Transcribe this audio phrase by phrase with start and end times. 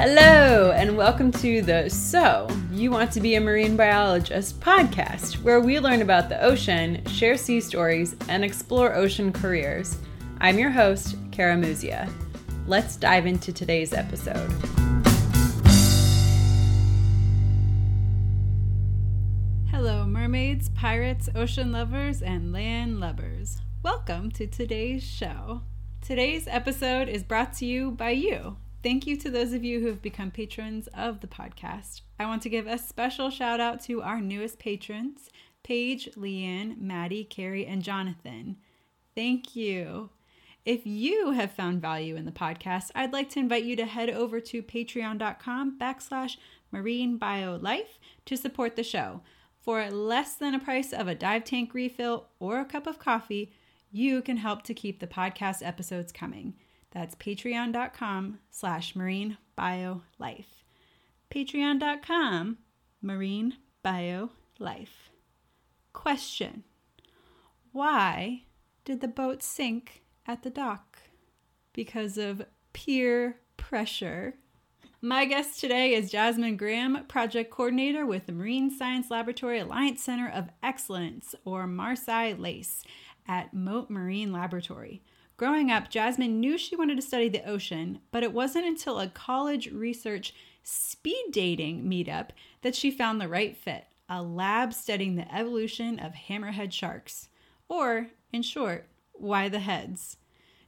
[0.00, 5.58] Hello, and welcome to the So You Want to Be a Marine Biologist podcast, where
[5.58, 9.98] we learn about the ocean, share sea stories, and explore ocean careers.
[10.40, 12.08] I'm your host, Kara Muzia.
[12.68, 14.48] Let's dive into today's episode.
[19.68, 23.62] Hello, mermaids, pirates, ocean lovers, and land lubbers.
[23.82, 25.62] Welcome to today's show.
[26.00, 29.86] Today's episode is brought to you by you Thank you to those of you who
[29.88, 32.02] have become patrons of the podcast.
[32.20, 35.30] I want to give a special shout out to our newest patrons
[35.64, 38.56] Paige, Leanne, Maddie, Carrie, and Jonathan.
[39.16, 40.10] Thank you.
[40.64, 44.10] If you have found value in the podcast, I'd like to invite you to head
[44.10, 46.36] over to patreon.com backslash
[46.72, 49.22] marinebiolife to support the show.
[49.60, 53.52] For less than a price of a dive tank refill or a cup of coffee,
[53.90, 56.54] you can help to keep the podcast episodes coming.
[56.90, 60.64] That's patreon.com slash marine bio life.
[61.30, 62.58] Patreon.com
[63.02, 65.10] marine bio life.
[65.92, 66.64] Question
[67.72, 68.44] Why
[68.84, 70.98] did the boat sink at the dock?
[71.72, 74.34] Because of peer pressure.
[75.00, 80.28] My guest today is Jasmin Graham, Project Coordinator with the Marine Science Laboratory Alliance Center
[80.28, 82.82] of Excellence, or MarSci-LACE,
[83.28, 85.02] at Mote Marine Laboratory.
[85.38, 89.06] Growing up, Jasmin knew she wanted to study the ocean, but it wasn't until a
[89.06, 92.30] college research speed dating meetup
[92.62, 97.28] that she found the right fit a lab studying the evolution of hammerhead sharks.
[97.68, 100.16] Or, in short, why the heads.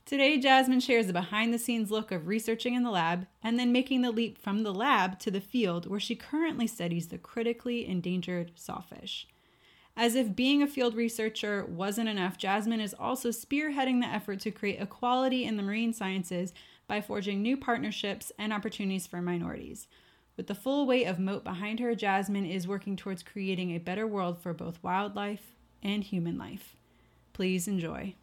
[0.05, 3.73] Today, Jasmin shares a behind the scenes look of researching in the lab and then
[3.73, 7.89] making the leap from the lab to the field where she currently studies the critically
[7.89, 9.27] endangered sawfish.
[10.01, 14.51] As if being a field researcher wasn't enough, Jasmin is also spearheading the effort to
[14.51, 16.55] create equality in the marine sciences
[16.89, 19.89] by forging new partnerships and opportunities for minorities.
[20.39, 24.07] With the full weight of Mote behind her, Jasmin is working towards creating a better
[24.07, 26.77] world for both wildlife and human life.
[27.35, 28.15] Please enjoy.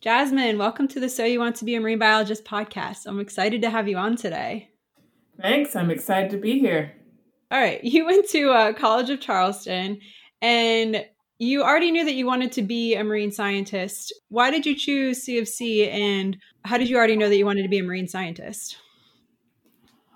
[0.00, 3.06] Jasmin, welcome to the So You Want to Be a Marine Biologist podcast.
[3.06, 4.70] I'm excited to have you on today.
[5.40, 5.76] Thanks.
[5.76, 6.96] I'm excited to be here.
[7.52, 7.80] All right.
[7.84, 10.00] You went to uh, College of Charleston
[10.40, 11.04] and
[11.38, 14.12] you already knew that you wanted to be a marine scientist.
[14.28, 17.68] Why did you choose CofC and how did you already know that you wanted to
[17.68, 18.78] be a marine scientist?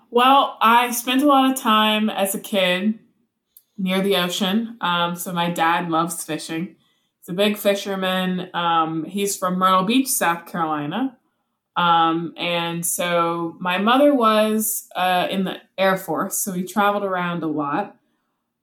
[0.09, 2.97] Well, I spent a lot of time as a kid
[3.77, 4.77] near the ocean.
[4.81, 6.77] Um, so my dad loves fishing.
[7.19, 8.49] He's a big fisherman.
[8.53, 11.16] Um, he's from Myrtle Beach, South Carolina.
[11.77, 17.43] Um, and so my mother was uh, in the Air Force, so we traveled around
[17.43, 17.95] a lot.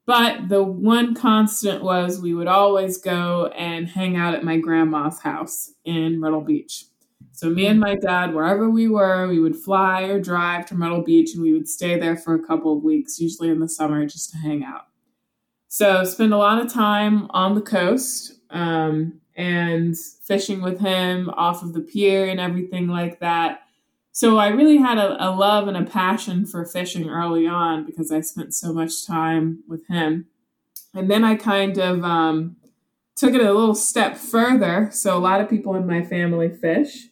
[0.04, 5.20] But the one constant was we would always go and hang out at my grandma's
[5.20, 6.86] house in Myrtle Beach.
[7.32, 11.03] So me and my dad, wherever we were, we would fly or drive to Myrtle
[11.03, 14.04] Beach and we would stay there for a couple of weeks, usually in the summer,
[14.06, 14.88] just to hang out.
[15.69, 18.34] So spend a lot of time on the coast.
[18.50, 23.61] Um, and fishing with him off of the pier and everything like that.
[24.12, 28.12] So I really had a, a, love and a passion for fishing early on because
[28.12, 30.27] I spent so much time with him.
[30.95, 32.56] And then I kind of um,
[33.17, 34.89] took it a little step further.
[34.93, 37.09] So a lot of people in my family fish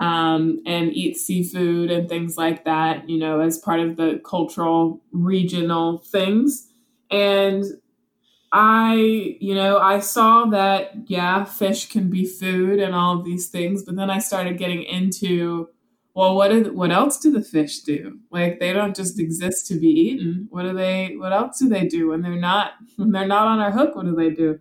[0.00, 5.00] um, and eat seafood and things like that, you know, as part of the cultural
[5.12, 6.68] regional things.
[7.10, 7.64] And
[8.56, 13.48] I, you know, I saw that, yeah, fish can be food and all of these
[13.48, 15.70] things, but then I started getting into,
[16.14, 18.20] well, what, are, what else do the fish do?
[18.30, 20.46] Like, they don't just exist to be eaten.
[20.50, 23.58] What do they, what else do they do when they're not, when they're not on
[23.58, 23.96] our hook?
[23.96, 24.60] What do they do?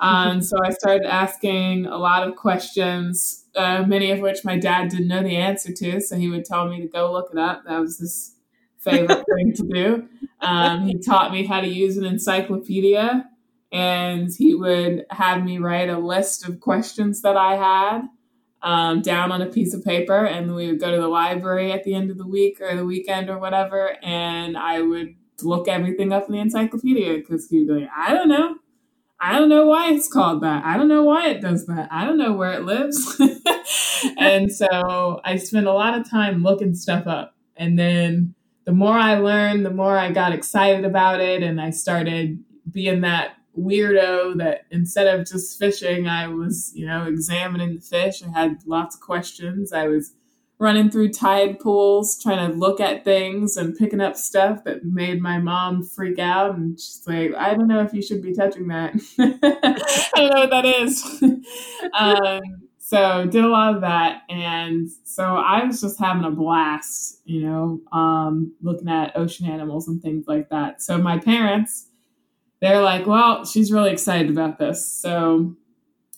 [0.00, 4.88] Um, so I started asking a lot of questions, uh, many of which my dad
[4.88, 6.00] didn't know the answer to.
[6.00, 7.64] So he would tell me to go look it up.
[7.66, 8.34] That was his
[8.78, 10.08] favorite thing to do.
[10.40, 13.28] Um, he taught me how to use an encyclopedia
[13.72, 18.02] and he would have me write a list of questions that I had
[18.62, 20.24] um, down on a piece of paper.
[20.24, 22.84] And we would go to the library at the end of the week or the
[22.84, 23.96] weekend or whatever.
[24.02, 28.28] And I would look everything up in the encyclopedia because he'd be like, I don't
[28.28, 28.56] know.
[29.18, 30.64] I don't know why it's called that.
[30.64, 31.88] I don't know why it does that.
[31.90, 33.20] I don't know where it lives.
[34.18, 37.34] and so I spent a lot of time looking stuff up.
[37.56, 38.34] And then
[38.66, 41.42] the more I learned, the more I got excited about it.
[41.42, 47.04] And I started being that weirdo that instead of just fishing, I was, you know,
[47.04, 48.22] examining the fish.
[48.22, 49.72] I had lots of questions.
[49.72, 50.12] I was
[50.58, 55.20] running through tide pools, trying to look at things and picking up stuff that made
[55.20, 56.56] my mom freak out.
[56.56, 58.94] And she's like, I don't know if you should be touching that.
[59.18, 61.22] I don't know what that is.
[61.92, 67.20] um, so did a lot of that and so i was just having a blast
[67.24, 70.80] you know um, looking at ocean animals and things like that.
[70.80, 71.88] So my parents
[72.60, 74.86] they're like well she's really excited about this.
[74.88, 75.56] So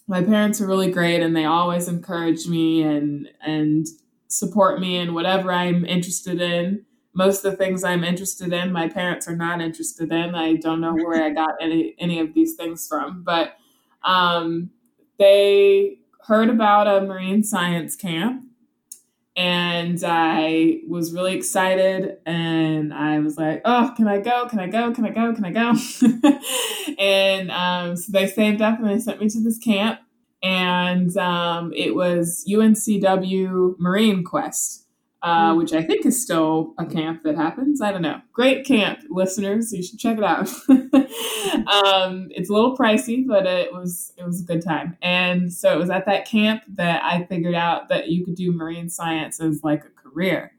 [0.06, 3.87] my parents are really great and they always encourage me and and
[4.29, 6.85] support me in whatever i'm interested in.
[7.14, 10.35] Most of the things i'm interested in my parents are not interested in.
[10.35, 13.56] I don't know where i got any any of these things from but
[14.05, 14.71] um,
[15.19, 18.44] they heard about a marine science camp
[19.38, 24.48] and I was really excited and I was like, oh, can I go?
[24.48, 24.92] Can I go?
[24.92, 25.32] Can I go?
[25.32, 25.75] Can I go?
[26.98, 30.00] and um, so they saved up and they sent me to this camp.
[30.42, 34.88] And um, it was UNCW Marine Quest
[35.23, 37.81] uh, which I think is still a camp that happens.
[37.81, 38.20] I don't know.
[38.32, 39.73] Great camp, listeners.
[39.73, 40.49] You should check it out.
[41.69, 44.97] um, it's a little pricey, but it was it was a good time.
[45.03, 48.53] And so it was at that camp that I figured out that you could do
[48.53, 50.53] marine science as like a career.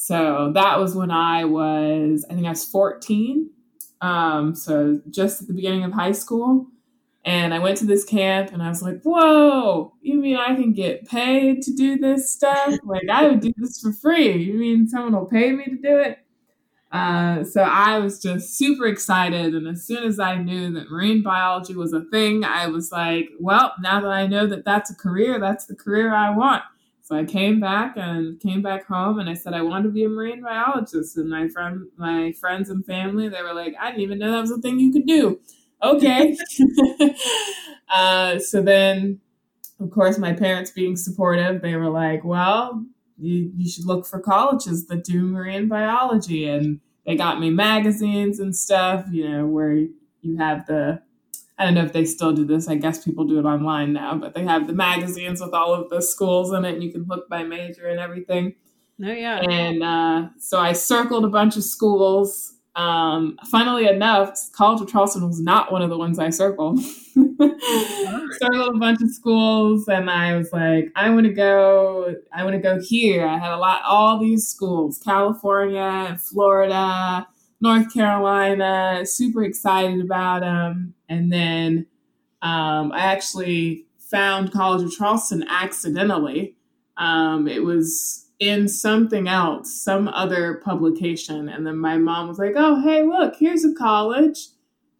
[0.00, 3.50] So that was when I was, I think I was 14.
[4.00, 6.68] Um, so just at the beginning of high school.
[7.28, 10.72] And I went to this camp and I was like, whoa, you mean I can
[10.72, 12.78] get paid to do this stuff?
[12.86, 14.32] Like, I would do this for free.
[14.32, 16.20] You mean someone will pay me to do it?
[16.90, 19.54] Uh, so I was just super excited.
[19.54, 23.28] And as soon as I knew that marine biology was a thing, I was like,
[23.38, 26.62] well, now that I know that that's a career, that's the career I want.
[27.02, 30.04] So I came back and came back home and I said I wanted to be
[30.04, 31.18] a marine biologist.
[31.18, 34.40] And my friend, my friends and family, they were like, I didn't even know that
[34.40, 35.38] was a thing you could do
[35.82, 36.36] okay.
[37.88, 39.20] uh, so then,
[39.80, 42.84] of course, my parents being supportive, they were like, well,
[43.18, 46.48] you, you should look for colleges that do marine biology.
[46.48, 51.00] And they got me magazines and stuff, you know, where you have the,
[51.58, 52.68] I don't know if they still do this.
[52.68, 55.90] I guess people do it online now, but they have the magazines with all of
[55.90, 58.54] the schools in it and you can look by major and everything.
[59.02, 59.38] Oh, yeah.
[59.40, 65.26] And uh, so I circled a bunch of schools um, funnily enough, College of Charleston
[65.26, 66.78] was not one of the ones I circled.
[67.12, 72.14] circled a bunch of schools, and I was like, I want to go.
[72.32, 73.26] I want to go here.
[73.26, 77.26] I had a lot, all these schools: California, Florida,
[77.60, 79.00] North Carolina.
[79.04, 81.84] Super excited about them, and then
[82.42, 86.54] um, I actually found College of Charleston accidentally.
[86.96, 91.48] Um, it was in something else, some other publication.
[91.48, 94.48] And then my mom was like, oh, hey, look, here's a college.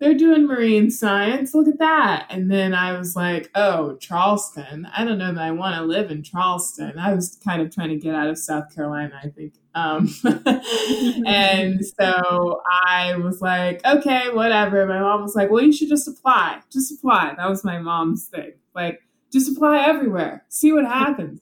[0.00, 1.54] They're doing marine science.
[1.54, 2.26] Look at that.
[2.30, 4.86] And then I was like, oh, Charleston.
[4.96, 6.98] I don't know that I want to live in Charleston.
[6.98, 9.54] I was kind of trying to get out of South Carolina, I think.
[9.74, 10.08] Um,
[11.26, 14.86] and so I was like, okay, whatever.
[14.86, 16.60] My mom was like, well, you should just apply.
[16.72, 17.34] Just apply.
[17.36, 18.52] That was my mom's thing.
[18.74, 19.00] Like,
[19.32, 20.44] just apply everywhere.
[20.48, 21.40] See what happens.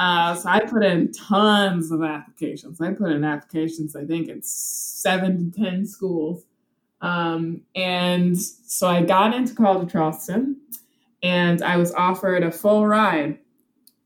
[0.00, 2.80] Uh, so I put in tons of applications.
[2.80, 6.46] I put in applications, I think it's seven to 10 schools.
[7.02, 10.56] Um, and so I got into College of Charleston
[11.22, 13.40] and I was offered a full ride.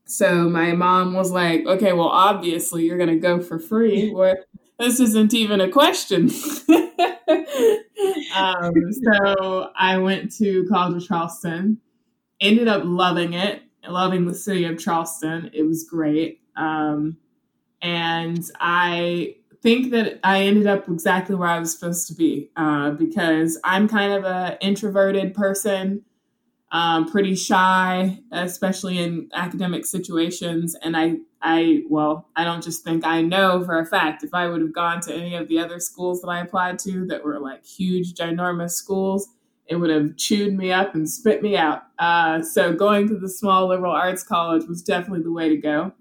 [0.03, 4.11] So my mom was like, okay, well, obviously you're going to go for free.
[4.13, 4.39] What?
[4.77, 6.23] This isn't even a question.
[8.35, 11.79] um, so I went to College of Charleston,
[12.41, 15.49] ended up loving it loving the city of Charleston.
[15.53, 16.41] It was great.
[16.55, 17.17] Um,
[17.81, 22.91] and I think that I ended up exactly where I was supposed to be uh,
[22.91, 26.03] because I'm kind of an introverted person,
[26.71, 30.75] um, pretty shy, especially in academic situations.
[30.81, 34.23] And I, I, well, I don't just think I know for a fact.
[34.23, 37.05] If I would have gone to any of the other schools that I applied to
[37.07, 39.29] that were like huge, ginormous schools,
[39.67, 41.83] it would have chewed me up and spit me out.
[41.97, 45.91] Uh, so going to the small liberal arts college was definitely the way to go.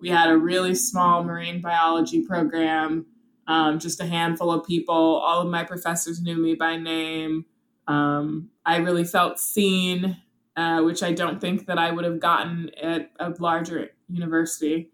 [0.00, 3.06] We had a really small marine biology program,
[3.46, 4.94] um, just a handful of people.
[4.94, 7.44] All of my professors knew me by name.
[7.86, 10.16] Um, I really felt seen,
[10.56, 14.90] uh, which I don't think that I would have gotten at a larger university.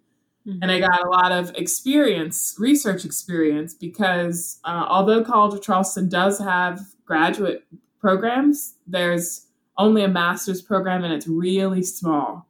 [0.46, 0.58] Mm-hmm.
[0.62, 6.08] And I got a lot of experience, research experience, because uh, although College of Charleston
[6.08, 7.64] does have graduate
[8.06, 9.48] programs, there's
[9.78, 12.46] only a master's program and it's really small.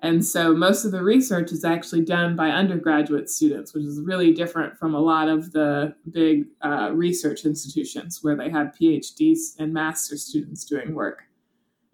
[0.00, 4.32] And so most of the research is actually done by undergraduate students, which is really
[4.32, 9.72] different from a lot of the big uh, research institutions where they have PhDs and
[9.72, 11.22] master's students doing work.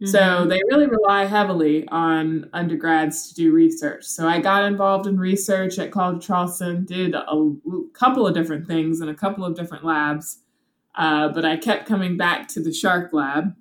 [0.01, 0.07] Mm-hmm.
[0.07, 4.05] So they really rely heavily on undergrads to do research.
[4.05, 7.53] So I got involved in research at College of Charleston, did a
[7.93, 10.39] couple of different things in a couple of different labs.
[10.95, 13.55] Uh, but I kept coming back to the shark lab.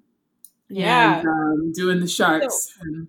[0.69, 1.19] Yeah.
[1.19, 2.75] And, um, doing the sharks.
[2.79, 3.07] So,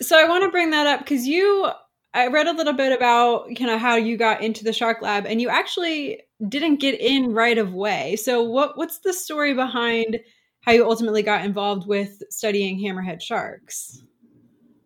[0.00, 1.70] So I want to bring that up because you,
[2.14, 5.24] I read a little bit about kind of how you got into the shark lab,
[5.26, 8.16] and you actually didn't get in right away.
[8.16, 10.20] So what what's the story behind
[10.60, 14.02] how you ultimately got involved with studying hammerhead sharks?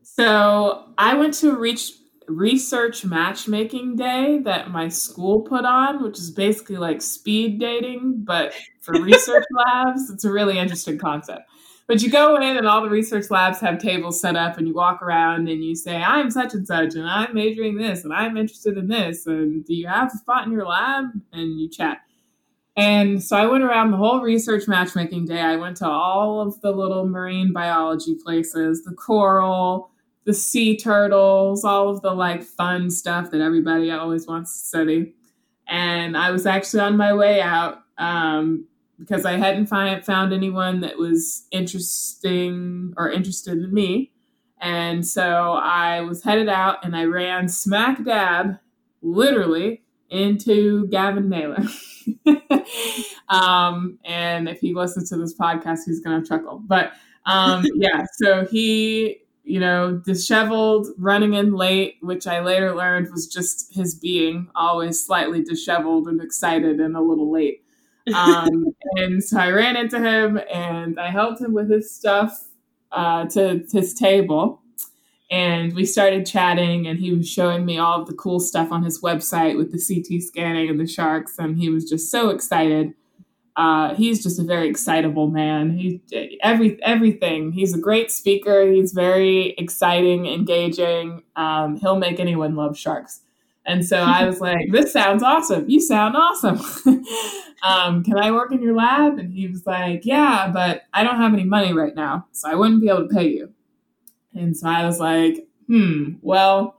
[0.02, 1.92] So I went to reach,
[2.28, 8.54] research matchmaking day that my school put on, which is basically like speed dating, but
[8.80, 10.10] for research labs.
[10.10, 11.42] It's a really interesting concept.
[11.86, 14.74] But you go in, and all the research labs have tables set up, and you
[14.74, 18.36] walk around and you say, I'm such and such, and I'm majoring this, and I'm
[18.36, 19.26] interested in this.
[19.26, 21.04] And do you have a spot in your lab?
[21.32, 21.98] And you chat.
[22.76, 25.40] And so I went around the whole research matchmaking day.
[25.40, 29.90] I went to all of the little marine biology places, the coral,
[30.26, 35.14] the sea turtles, all of the like fun stuff that everybody always wants to study.
[35.68, 38.66] And I was actually on my way out um,
[38.98, 44.12] because I hadn't find, found anyone that was interesting or interested in me.
[44.60, 48.58] And so I was headed out and I ran smack dab,
[49.02, 51.62] literally, into Gavin Naylor.
[53.28, 56.62] um, and if he listens to this podcast, he's going to chuckle.
[56.66, 56.92] But
[57.26, 63.28] um, yeah, so he, you know, disheveled, running in late, which I later learned was
[63.28, 67.62] just his being always slightly disheveled and excited and a little late.
[68.12, 72.48] Um, and so I ran into him and I helped him with his stuff
[72.90, 74.62] uh, to his table.
[75.30, 78.84] And we started chatting, and he was showing me all of the cool stuff on
[78.84, 81.36] his website with the CT scanning and the sharks.
[81.38, 82.94] And he was just so excited.
[83.56, 85.70] Uh, he's just a very excitable man.
[85.70, 86.02] He
[86.42, 87.52] every everything.
[87.52, 88.70] He's a great speaker.
[88.70, 91.22] He's very exciting, engaging.
[91.36, 93.22] Um, he'll make anyone love sharks.
[93.66, 95.68] And so I was like, this sounds awesome.
[95.68, 96.60] You sound awesome.
[97.62, 99.18] um, can I work in your lab?
[99.18, 102.26] And he was like, yeah, but I don't have any money right now.
[102.32, 103.52] So I wouldn't be able to pay you.
[104.34, 106.76] And so I was like, hmm, well,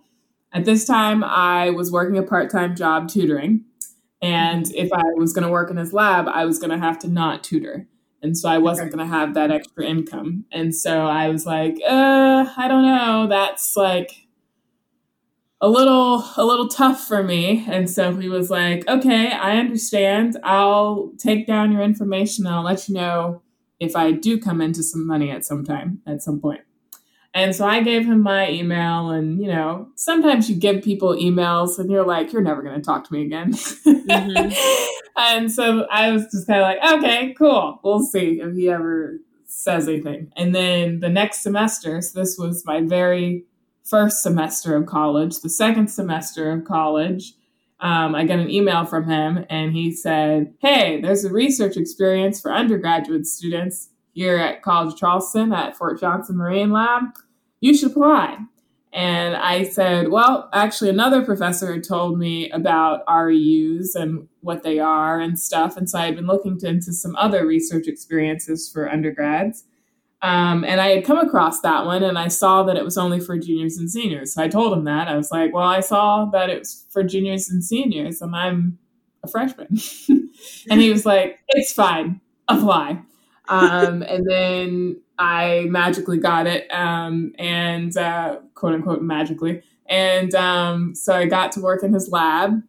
[0.54, 3.66] at this time I was working a part time job tutoring.
[4.22, 6.98] And if I was going to work in his lab, I was going to have
[7.00, 7.88] to not tutor.
[8.22, 10.46] And so I wasn't going to have that extra income.
[10.52, 13.28] And so I was like, uh, I don't know.
[13.30, 14.28] That's like,
[15.60, 20.38] a little a little tough for me and so he was like okay i understand
[20.44, 23.42] i'll take down your information and i'll let you know
[23.80, 26.62] if i do come into some money at some time at some point
[27.34, 31.80] and so i gave him my email and you know sometimes you give people emails
[31.80, 34.90] and you're like you're never going to talk to me again mm-hmm.
[35.18, 39.18] and so i was just kind of like okay cool we'll see if he ever
[39.46, 43.46] says anything and then the next semester so this was my very
[43.88, 45.40] first semester of college.
[45.40, 47.34] The second semester of college,
[47.80, 52.42] um, I got an email from him and he said, Hey, there's a research experience
[52.42, 57.04] for undergraduate students here at College of Charleston at Fort Johnson Marine Lab.
[57.62, 58.40] You should apply.
[58.92, 65.20] And I said, Well, actually, another professor told me about REUs and what they are
[65.20, 65.78] and stuff.
[65.78, 69.66] And so I had been looking into some other research experiences for undergrads.
[70.24, 73.20] Um, and I had come across that one and I saw that it was only
[73.20, 74.34] for juniors and seniors.
[74.34, 75.08] So I told him that.
[75.08, 78.80] I was like, well, I saw that it was for juniors and seniors and I'm
[79.24, 79.78] a freshman.
[80.72, 83.04] and he was like, it's fine, apply.
[83.50, 89.62] Um, and then I magically got it um, and uh, quote unquote magically.
[89.88, 92.62] And um, so I got to work in his lab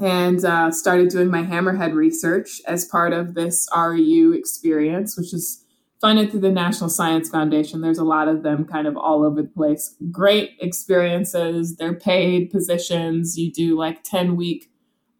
[0.00, 5.64] and uh, started doing my hammerhead research as part of this REU experience, which is
[6.00, 7.80] funded through the National Science Foundation.
[7.80, 9.96] There's a lot of them kind of all over the place.
[10.10, 11.76] Great experiences.
[11.76, 13.36] They're paid positions.
[13.36, 14.70] You do like 10 week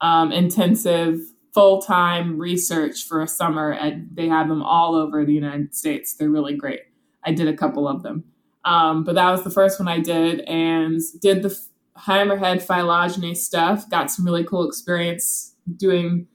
[0.00, 1.18] um, intensive
[1.58, 3.72] full time research for a summer.
[3.72, 6.14] And they have them all over the United States.
[6.14, 6.82] They're really great.
[7.24, 8.22] I did a couple of them.
[8.64, 11.58] Um, but that was the first one I did and did the
[11.96, 13.90] hammerhead phylogeny stuff.
[13.90, 16.28] Got some really cool experience doing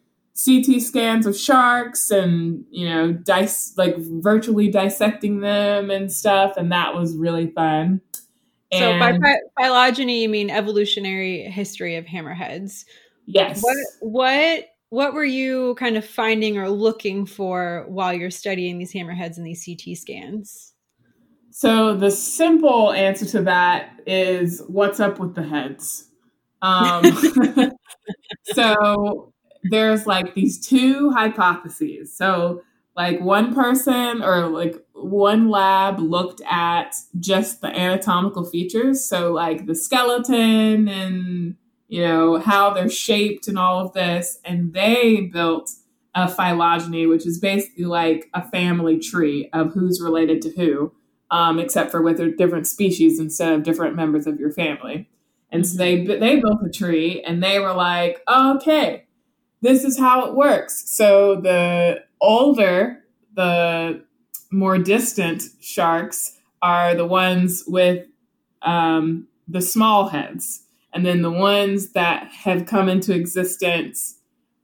[0.45, 6.71] CT scans of sharks and you know dice like virtually dissecting them and stuff, and
[6.71, 8.01] that was really fun.
[8.73, 9.17] So by
[9.61, 12.85] phylogeny, you mean evolutionary history of hammerheads?
[13.25, 13.61] Yes.
[13.61, 18.93] What what what were you kind of finding or looking for while you're studying these
[18.93, 20.75] hammerheads and these CT scans?
[21.49, 26.09] So the simple answer to that is what's up with the heads.
[26.61, 27.05] Um,
[28.53, 29.33] so
[29.63, 32.15] there's like these two hypotheses.
[32.15, 32.61] So,
[32.95, 39.65] like one person or like one lab looked at just the anatomical features, so like
[39.65, 41.55] the skeleton and
[41.93, 45.67] you know how they're shaped and all of this, and they built
[46.15, 50.73] a phylogeny, which is basically like a family tree of who's related to who.
[51.33, 55.09] um, except for with a different species instead of different members of your family.
[55.51, 59.05] And so they they built a tree, and they were like, okay,
[59.61, 60.89] this is how it works.
[60.91, 63.03] So the older,
[63.35, 64.03] the
[64.51, 68.05] more distant sharks are the ones with
[68.61, 70.62] um, the small heads,
[70.93, 74.19] and then the ones that have come into existence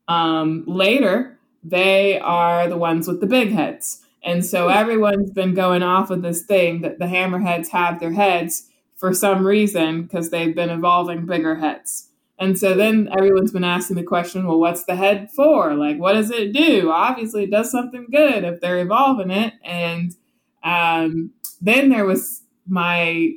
[0.08, 4.02] um, later, they are the ones with the big heads.
[4.24, 8.68] And so everyone's been going off of this thing that the hammerheads have their heads
[8.98, 12.10] for some reason because they've been evolving bigger heads.
[12.38, 15.74] And so then everyone's been asking the question, well, what's the head for?
[15.74, 16.90] Like, what does it do?
[16.92, 19.54] Obviously, it does something good if they're evolving it.
[19.64, 20.16] And
[20.64, 21.32] um,
[21.62, 23.34] then there was my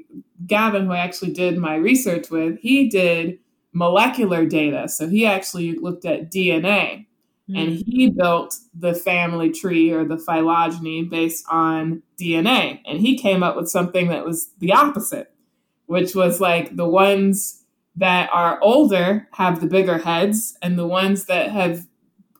[0.47, 3.39] Gavin, who I actually did my research with, he did
[3.73, 4.89] molecular data.
[4.89, 7.07] So he actually looked at DNA
[7.49, 7.59] mm.
[7.59, 12.81] and he built the family tree or the phylogeny based on DNA.
[12.87, 15.33] And he came up with something that was the opposite,
[15.87, 17.65] which was like the ones
[17.97, 21.87] that are older have the bigger heads, and the ones that have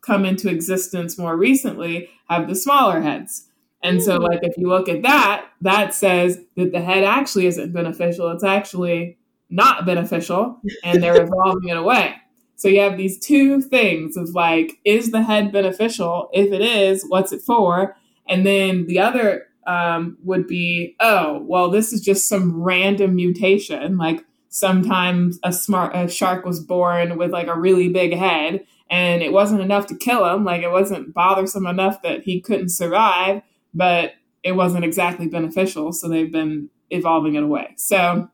[0.01, 3.49] come into existence more recently have the smaller heads.
[3.83, 7.73] And so, like, if you look at that, that says that the head actually isn't
[7.73, 8.31] beneficial.
[8.31, 9.19] It's actually
[9.51, 12.15] not beneficial, and they're evolving it away.
[12.57, 16.31] So you have these two things of like, is the head beneficial?
[16.33, 17.97] If it is, what's it for?
[18.29, 23.97] And then the other um, would be, oh, well, this is just some random mutation.
[23.97, 29.23] Like sometimes a smart a shark was born with like a really big head, and
[29.23, 30.45] it wasn't enough to kill him.
[30.45, 33.43] Like it wasn't bothersome enough that he couldn't survive,
[33.75, 35.93] but it wasn't exactly beneficial.
[35.93, 37.75] So they've been evolving it away.
[37.77, 38.29] So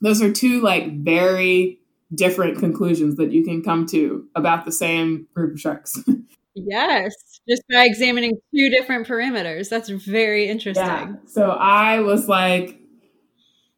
[0.00, 1.80] those are two like very
[2.14, 6.02] different conclusions that you can come to about the same group of sharks.
[6.54, 7.12] yes,
[7.48, 9.68] just by examining two different parameters.
[9.68, 10.84] That's very interesting.
[10.84, 11.14] Yeah.
[11.26, 12.80] So I was like,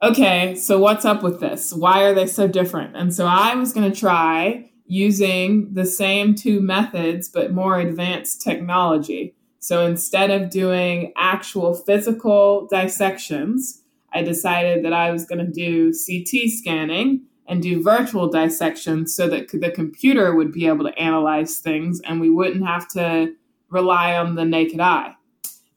[0.03, 1.73] okay, so what's up with this?
[1.73, 2.97] Why are they so different?
[2.97, 8.43] And so I was going to try using the same two methods, but more advanced
[8.43, 9.35] technology.
[9.63, 13.81] So instead of doing actual physical dissections,
[14.13, 19.29] I decided that I was going to do CT scanning and do virtual dissection so
[19.29, 23.37] that the computer would be able to analyze things and we wouldn't have to
[23.69, 25.15] rely on the naked eye.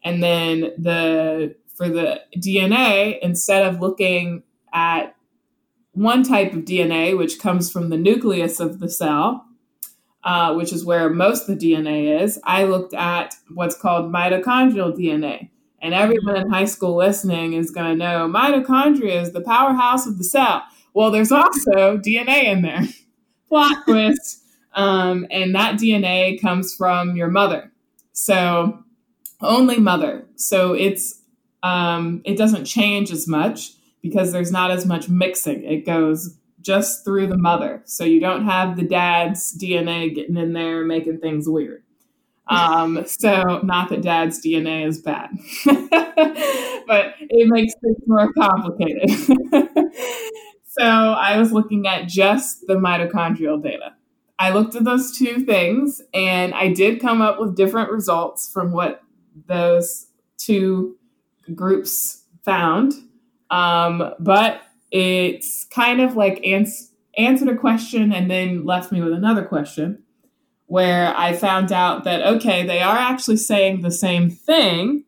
[0.03, 4.41] And then the for the DNA, instead of looking
[4.73, 5.15] at
[5.91, 9.45] one type of DNA, which comes from the nucleus of the cell,
[10.25, 14.97] uh, which is where most of the DNA is, I looked at what's called mitochondrial
[14.97, 15.49] DNA.
[15.79, 20.17] And everyone in high school listening is going to know mitochondria is the powerhouse of
[20.17, 20.63] the cell.
[20.95, 22.87] Well, there's also DNA in there.
[23.49, 24.43] Plot twist.
[24.73, 27.71] Um, and that DNA comes from your mother.
[28.11, 28.83] So
[29.41, 30.25] only mother.
[30.37, 31.21] So it's
[31.61, 35.63] um, it doesn't change as much because there's not as much mixing.
[35.63, 36.35] It goes
[36.65, 37.81] just through the mother.
[37.85, 41.83] So you don't have the dad's DNA getting in there making things weird.
[42.47, 45.29] Um, so not that dad's DNA is bad,
[45.65, 49.09] but it makes things more complicated.
[50.77, 53.93] So I was looking at just the mitochondrial data.
[54.37, 58.73] I looked at those two things and I did come up with different results from
[58.73, 59.01] what
[59.47, 60.97] those two
[61.53, 62.93] groups found.
[63.49, 64.61] Um, but
[64.95, 70.01] it's kind of like ans- answered a question and then left me with another question
[70.67, 75.03] where I found out that, okay, they are actually saying the same thing.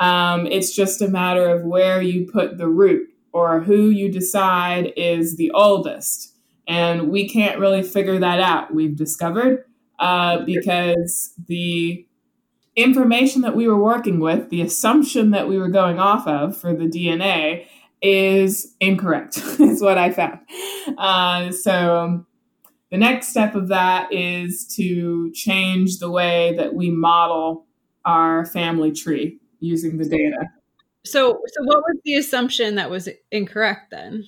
[0.00, 4.92] Um, it's just a matter of where you put the root or who you decide
[4.98, 6.34] is the oldest.
[6.68, 9.64] And we can't really figure that out, we've discovered,
[9.98, 12.06] uh, because the
[12.74, 16.74] information that we were working with, the assumption that we were going off of for
[16.74, 17.66] the DNA,
[18.02, 20.40] is incorrect, is what I found.
[20.98, 22.24] Uh, so
[22.90, 27.66] the next step of that is to change the way that we model
[28.04, 30.50] our family tree using the data.
[31.04, 34.24] So, so what was the assumption that was incorrect then?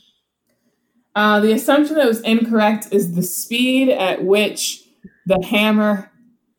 [1.15, 4.85] Uh, the assumption that was incorrect is the speed at which
[5.27, 6.11] the hammer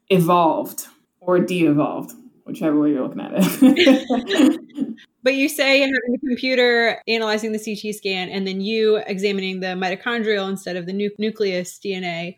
[0.09, 0.87] evolved
[1.21, 2.13] or de-evolved,
[2.45, 4.89] whichever way you're looking at it.
[5.23, 9.67] but you say having the computer analyzing the CT scan and then you examining the
[9.67, 12.35] mitochondrial instead of the nu- nucleus DNA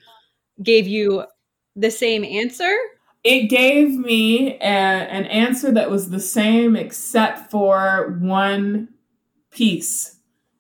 [0.64, 1.24] gave you
[1.76, 2.76] the same answer?
[3.24, 8.90] it gave me a, an answer that was the same except for one
[9.52, 10.18] piece,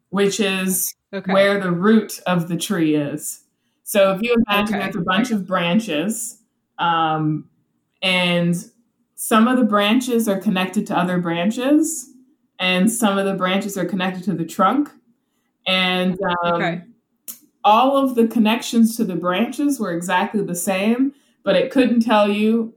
[0.10, 1.34] which is okay.
[1.34, 3.43] where the root of the tree is.
[3.84, 4.84] So if you imagine okay.
[4.84, 6.38] there's a bunch of branches,
[6.77, 7.49] um,
[8.01, 8.55] and
[9.15, 12.10] some of the branches are connected to other branches,
[12.62, 14.89] and some of the branches are connected to the trunk.
[15.65, 16.82] And um, Okay.
[17.63, 22.30] all of the connections to the branches were exactly the same, but it couldn't tell
[22.30, 22.74] you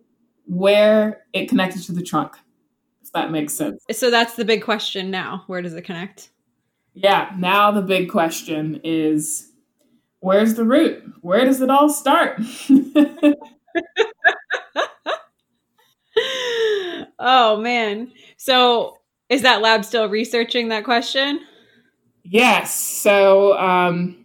[0.47, 2.35] where it connected to the trunk,
[3.03, 3.85] if that makes sense.
[3.93, 5.45] So that's the big question now.
[5.47, 6.31] Where does it connect?
[6.95, 9.51] Yeah, now the big question is
[10.21, 11.03] where's the root?
[11.21, 12.41] Where does it all start?
[17.19, 18.13] oh man.
[18.37, 18.99] So
[19.35, 21.41] is that lab still researching that question?
[22.25, 24.25] yes, so um,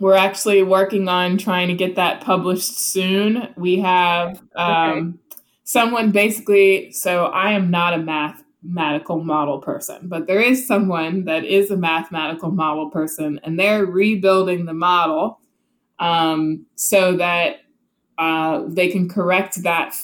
[0.00, 3.48] we're actually working on trying to get that published soon.
[3.56, 5.18] We have um,
[5.64, 11.44] someone basically, so I am not a mathematical model person, but there is someone that
[11.44, 15.40] is a mathematical model person, and they're rebuilding the model
[15.98, 17.56] um, so that
[18.18, 19.94] uh, they can correct that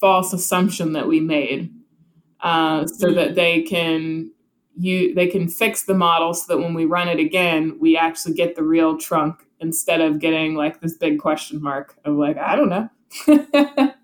[0.00, 1.72] false assumption that we made,
[2.42, 4.30] uh, so that they can
[4.76, 8.34] you they can fix the model so that when we run it again, we actually
[8.34, 12.56] get the real trunk instead of getting like this big question mark of like I
[12.56, 13.92] don't know.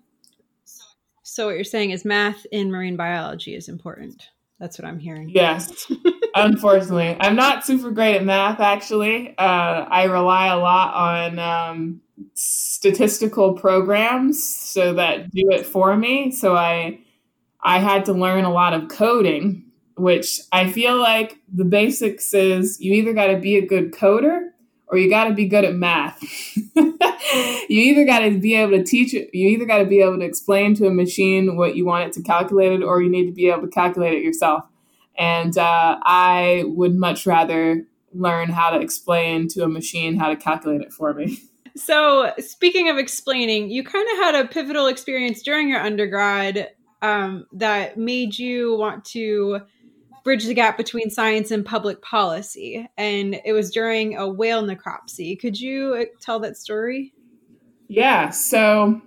[1.39, 4.29] So what you're saying is math in marine biology is important.
[4.59, 5.29] That's what I'm hearing.
[5.29, 5.89] yes,
[6.35, 8.59] unfortunately, I'm not super great at math.
[8.59, 12.01] Actually, uh, I rely a lot on um,
[12.33, 16.31] statistical programs so that do it for me.
[16.31, 16.99] So I
[17.61, 22.79] I had to learn a lot of coding, which I feel like the basics is
[22.79, 24.49] you either got to be a good coder
[24.87, 26.21] or you got to be good at math.
[26.75, 26.89] you
[27.69, 30.25] either got to be able to teach it, you either got to be able to
[30.25, 33.31] explain to a machine what you want it to calculate it, or you need to
[33.31, 34.63] be able to calculate it yourself.
[35.17, 40.35] And uh, I would much rather learn how to explain to a machine how to
[40.35, 41.39] calculate it for me.
[41.75, 47.45] So speaking of explaining, you kind of had a pivotal experience during your undergrad um,
[47.53, 49.61] that made you want to
[50.23, 55.39] bridge the gap between science and public policy, and it was during a whale necropsy.
[55.39, 57.13] Could you uh, tell that story?
[57.87, 58.29] Yeah.
[58.29, 59.01] So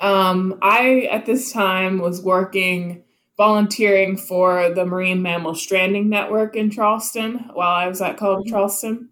[0.00, 3.04] um, I, at this time, was working,
[3.36, 8.50] volunteering for the Marine Mammal Stranding Network in Charleston while I was at College of
[8.50, 9.08] Charleston.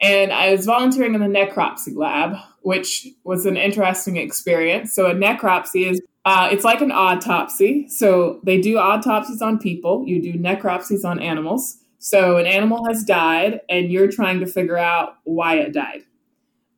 [0.00, 4.94] And I was volunteering in the necropsy lab, which was an interesting experience.
[4.94, 7.88] So, a necropsy is uh, it's like an autopsy.
[7.88, 11.78] So, they do autopsies on people, you do necropsies on animals.
[11.98, 16.02] So, an animal has died, and you're trying to figure out why it died.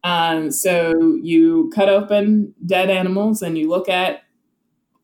[0.06, 4.22] Um, so you cut open dead animals and you look at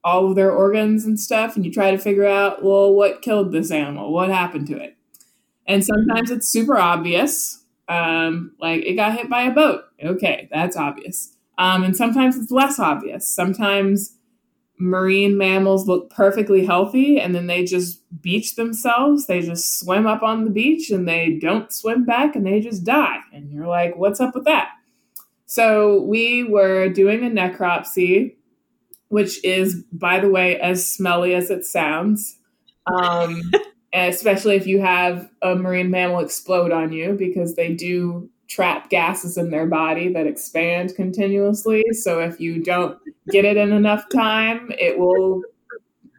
[0.04, 3.52] all of their organs and stuff, and you try to figure out, well, what killed
[3.52, 4.12] this animal?
[4.12, 4.96] What happened to it?
[5.66, 9.82] And sometimes it's super obvious, um, like it got hit by a boat.
[10.02, 11.36] Okay, that's obvious.
[11.58, 13.28] Um, and sometimes it's less obvious.
[13.28, 14.16] Sometimes
[14.78, 19.26] marine mammals look perfectly healthy and then they just beach themselves.
[19.26, 22.84] They just swim up on the beach and they don't swim back and they just
[22.84, 23.20] die.
[23.32, 24.70] And you're like, what's up with that?
[25.46, 28.36] So we were doing a necropsy,
[29.08, 32.38] which is, by the way, as smelly as it sounds.
[32.86, 33.42] Um,
[33.92, 39.38] especially if you have a marine mammal explode on you, because they do trap gases
[39.38, 41.84] in their body that expand continuously.
[41.92, 42.98] So if you don't
[43.30, 45.42] get it in enough time, it will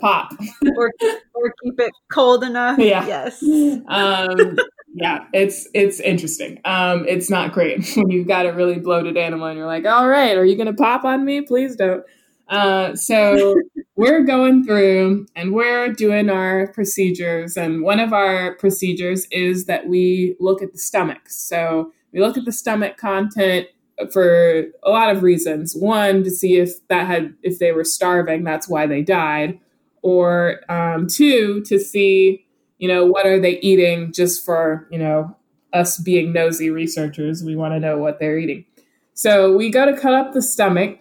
[0.02, 0.34] pop.
[0.78, 0.92] or,
[1.34, 2.80] or keep it cold enough?
[2.80, 3.06] Yeah.
[3.06, 3.44] Yes.
[3.88, 4.58] um,
[4.96, 6.60] yeah, it's it's interesting.
[6.66, 10.08] Um, it's not great when you've got a really bloated animal and you're like, all
[10.08, 11.42] right, are you gonna pop on me?
[11.42, 12.04] Please don't.
[12.50, 13.56] Uh, so
[13.96, 19.88] we're going through and we're doing our procedures, and one of our procedures is that
[19.88, 21.28] we look at the stomach.
[21.28, 23.68] So we look at the stomach content
[24.12, 25.76] for a lot of reasons.
[25.76, 29.60] One, to see if that had if they were starving, that's why they died,
[30.02, 32.46] or um, two, to see
[32.84, 35.34] you know, what are they eating just for, you know,
[35.72, 37.42] us being nosy researchers?
[37.42, 38.66] We want to know what they're eating.
[39.14, 41.00] So we go to cut up the stomach,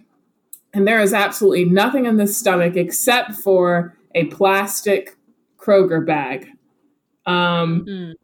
[0.73, 5.17] and there is absolutely nothing in the stomach except for a plastic
[5.59, 6.47] Kroger bag.
[7.27, 8.15] Um, Mm.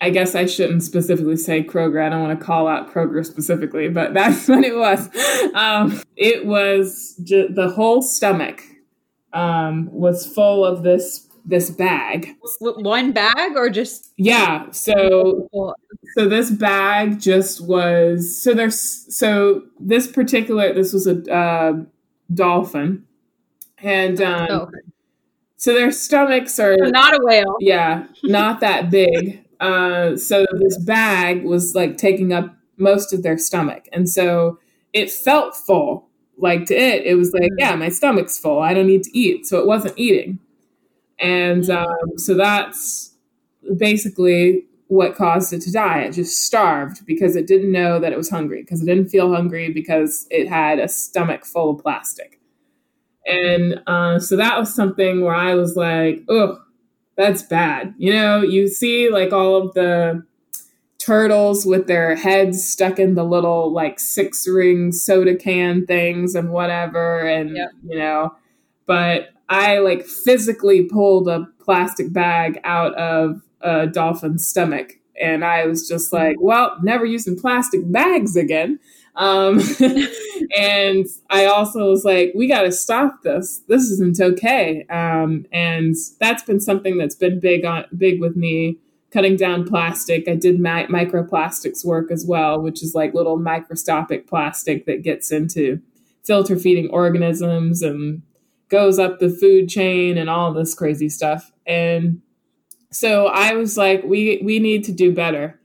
[0.00, 2.04] I guess I shouldn't specifically say Kroger.
[2.04, 5.08] I don't want to call out Kroger specifically, but that's what it was.
[5.54, 8.62] Um, it was ju- the whole stomach
[9.32, 12.34] um, was full of this this bag.
[12.60, 14.68] One bag or just Yeah.
[14.72, 15.48] So
[16.16, 18.78] so this bag just was so there's
[19.16, 21.72] so this particular this was a uh,
[22.34, 23.04] dolphin,
[23.78, 24.78] and um, Oh, okay.
[25.56, 27.56] so their stomachs are not a whale.
[27.60, 29.44] yeah not that big.
[29.60, 34.58] Uh, so this bag was like taking up most of their stomach, and so
[34.92, 36.08] it felt full.
[36.38, 38.60] Like to it, it was like, yeah, my stomach's full.
[38.60, 39.46] I don't need to eat.
[39.46, 40.38] So it wasn't eating.
[41.18, 42.10] And mm-hmm.
[42.12, 43.14] um, so that's
[43.78, 46.02] basically what caused it to die.
[46.02, 49.32] It just starved because it didn't know that it was hungry, because it didn't feel
[49.32, 52.38] hungry because it had a stomach full of plastic.
[53.26, 56.60] And uh, so that was something where I was like, oh,
[57.16, 57.94] that's bad.
[57.98, 60.24] You know, you see like all of the
[60.98, 66.50] turtles with their heads stuck in the little like six ring soda can things and
[66.50, 67.20] whatever.
[67.20, 67.70] And, yep.
[67.86, 68.34] you know,
[68.86, 74.94] but I like physically pulled a plastic bag out of a dolphin's stomach.
[75.20, 78.78] And I was just like, well, never using plastic bags again.
[79.16, 79.60] Um,
[80.56, 83.62] and I also was like, we got to stop this.
[83.68, 84.84] This isn't okay.
[84.90, 88.78] Um, and that's been something that's been big on big with me.
[89.10, 90.28] Cutting down plastic.
[90.28, 95.32] I did mi- microplastics work as well, which is like little microscopic plastic that gets
[95.32, 95.80] into
[96.24, 98.20] filter feeding organisms and
[98.68, 101.52] goes up the food chain and all this crazy stuff.
[101.66, 102.20] And
[102.90, 105.58] so I was like, we we need to do better.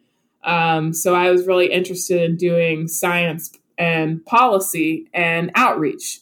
[0.43, 6.19] Um, so I was really interested in doing science and policy and outreach.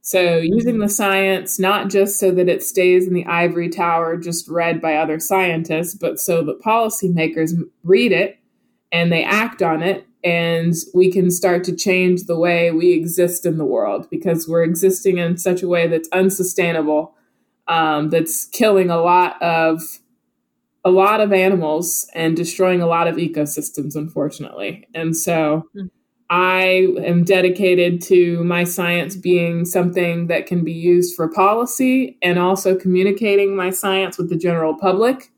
[0.00, 4.48] So using the science not just so that it stays in the ivory tower, just
[4.48, 7.52] read by other scientists, but so that policymakers
[7.84, 8.38] read it
[8.90, 13.44] and they act on it, and we can start to change the way we exist
[13.44, 17.14] in the world because we're existing in such a way that's unsustainable,
[17.66, 19.82] um, that's killing a lot of
[20.84, 24.86] a lot of animals and destroying a lot of ecosystems, unfortunately.
[24.94, 25.90] And so mm.
[26.30, 32.38] I am dedicated to my science being something that can be used for policy and
[32.38, 35.30] also communicating my science with the general public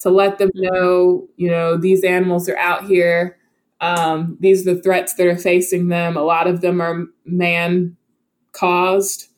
[0.00, 0.62] to let them hmm.
[0.62, 3.38] know, you know, these animals are out here.
[3.80, 6.16] Um, these are the threats that are facing them.
[6.16, 7.96] A lot of them are man
[8.52, 9.28] caused,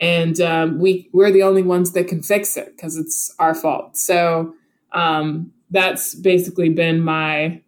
[0.00, 3.96] and um, we we're the only ones that can fix it because it's our fault.
[3.96, 4.54] So
[4.92, 7.62] um, that's basically been my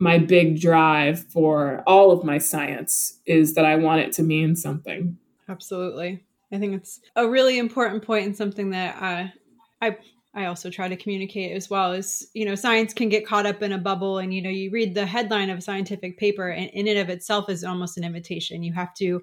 [0.00, 4.56] my big drive for all of my science is that I want it to mean
[4.56, 5.16] something.
[5.48, 6.24] Absolutely.
[6.52, 9.32] I think it's a really important point and something that I
[9.80, 9.96] I
[10.34, 13.62] I also try to communicate as well is, you know, science can get caught up
[13.62, 16.70] in a bubble and you know, you read the headline of a scientific paper and
[16.70, 18.62] in and of itself is almost an invitation.
[18.62, 19.22] You have to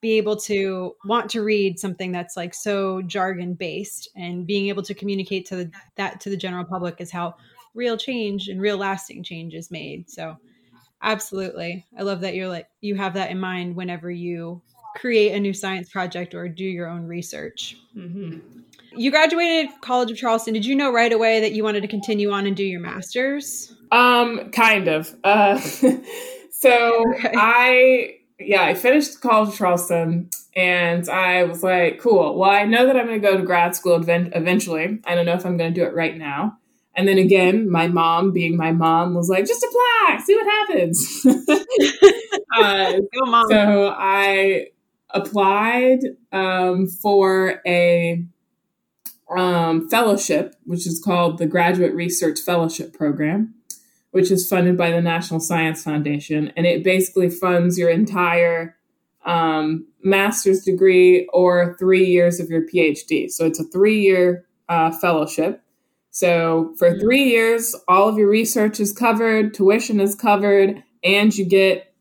[0.00, 4.82] be able to want to read something that's like so jargon based and being able
[4.82, 7.34] to communicate to the, that to the general public is how
[7.74, 10.08] real change and real lasting change is made.
[10.10, 10.36] So
[11.02, 11.86] absolutely.
[11.98, 14.62] I love that you're like you have that in mind whenever you
[14.96, 17.76] create a new science project or do your own research.
[17.96, 18.38] Mm-hmm.
[18.96, 20.54] you graduated college of charleston.
[20.54, 23.74] Did you know right away that you wanted to continue on and do your master's?
[23.92, 25.14] Um kind of.
[25.24, 25.58] Uh
[26.50, 27.32] so okay.
[27.36, 32.38] i yeah, I finished college of Charleston and I was like, cool.
[32.38, 35.00] Well, I know that I'm going to go to grad school eventually.
[35.04, 36.58] I don't know if I'm going to do it right now.
[36.96, 41.26] And then again, my mom, being my mom, was like, just apply, see what happens.
[42.56, 42.92] uh,
[43.48, 44.66] so I
[45.10, 46.00] applied
[46.32, 48.24] um, for a
[49.30, 53.54] um, fellowship, which is called the Graduate Research Fellowship Program
[54.10, 56.52] which is funded by the National Science Foundation.
[56.56, 58.76] And it basically funds your entire
[59.24, 63.30] um, master's degree or three years of your PhD.
[63.30, 65.62] So it's a three year uh, fellowship.
[66.10, 67.00] So for mm-hmm.
[67.00, 71.94] three years, all of your research is covered, tuition is covered, and you get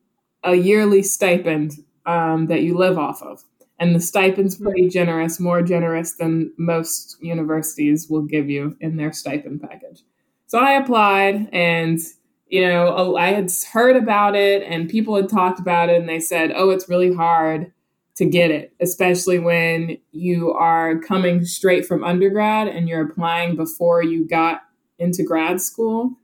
[0.43, 1.73] a yearly stipend
[2.05, 3.43] um, that you live off of.
[3.79, 4.65] And the stipend's mm-hmm.
[4.65, 10.03] pretty generous, more generous than most universities will give you in their stipend package.
[10.49, 11.99] So I applied and
[12.47, 16.19] you know, I had heard about it and people had talked about it and they
[16.19, 17.71] said, "Oh, it's really hard
[18.15, 24.01] to get it, especially when you are coming straight from undergrad and you're applying before
[24.01, 24.61] you got
[24.97, 26.17] into grad school."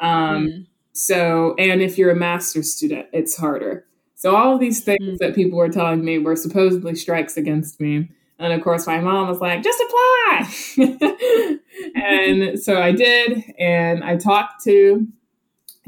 [0.00, 0.66] Um, mm.
[0.92, 3.84] So, and if you're a master's student, it's harder.
[4.14, 5.18] So, all of these things mm.
[5.18, 8.10] that people were telling me were supposedly strikes against me.
[8.38, 11.58] And of course, my mom was like, just apply.
[11.94, 13.44] and so I did.
[13.58, 15.06] And I talked to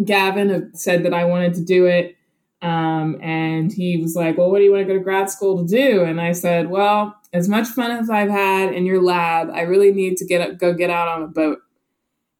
[0.02, 2.16] Gavin, said that I wanted to do it.
[2.60, 5.58] Um, and he was like, well, what do you want to go to grad school
[5.58, 6.02] to do?
[6.04, 9.92] And I said, well, as much fun as I've had in your lab, I really
[9.92, 11.58] need to get up, go get out on a boat.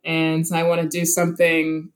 [0.05, 1.93] And I want to do something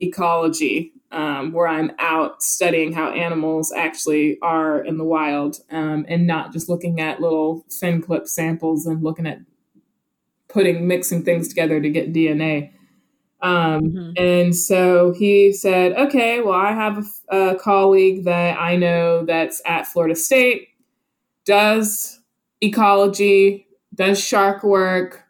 [0.00, 6.26] ecology um, where I'm out studying how animals actually are in the wild um, and
[6.26, 9.40] not just looking at little fin clip samples and looking at
[10.48, 12.70] putting mixing things together to get DNA.
[13.40, 14.12] Um, mm-hmm.
[14.18, 19.62] And so he said, okay, well, I have a, a colleague that I know that's
[19.64, 20.68] at Florida State,
[21.46, 22.20] does
[22.60, 25.24] ecology, does shark work,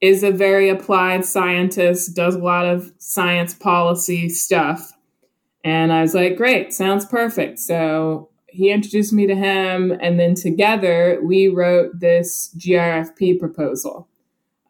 [0.00, 4.92] is a very applied scientist, does a lot of science policy stuff.
[5.68, 7.58] And I was like, great, sounds perfect.
[7.58, 14.08] So he introduced me to him, and then together we wrote this GRFP proposal.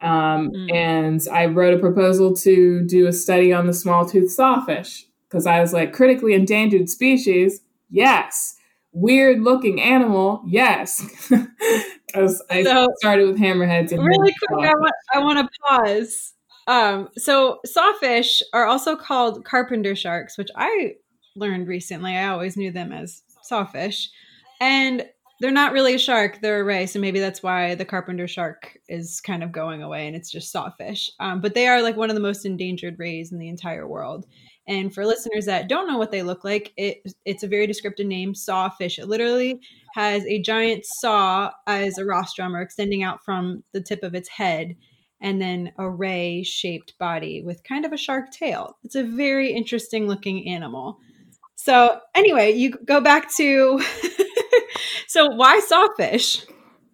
[0.01, 0.73] Um, mm.
[0.73, 5.47] And I wrote a proposal to do a study on the small tooth sawfish because
[5.47, 8.57] I was like, critically endangered species, yes.
[8.91, 11.01] Weird looking animal, yes.
[12.07, 13.91] Because I so, started with hammerheads.
[13.91, 16.33] And really quick, I want, I want to pause.
[16.69, 20.93] Um, so sawfish are also called carpenter sharks, which I
[21.35, 22.15] learned recently.
[22.15, 24.07] I always knew them as sawfish.
[24.61, 25.03] And
[25.39, 26.85] they're not really a shark, they're a ray.
[26.85, 30.51] So maybe that's why the carpenter shark is kind of going away and it's just
[30.51, 31.09] sawfish.
[31.19, 34.27] Um, but they are like one of the most endangered rays in the entire world.
[34.67, 38.05] And for listeners that don't know what they look like, it, it's a very descriptive
[38.05, 38.99] name, sawfish.
[38.99, 39.59] It literally
[39.95, 44.29] has a giant saw as a rostrum or extending out from the tip of its
[44.29, 44.75] head,
[45.21, 48.77] and then a ray shaped body with kind of a shark tail.
[48.83, 50.99] It's a very interesting looking animal.
[51.55, 53.81] So, anyway, you go back to
[55.07, 56.45] so why sawfish?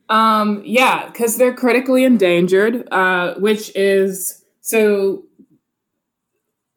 [0.10, 5.24] Um, yeah, because they're critically endangered, uh, which is so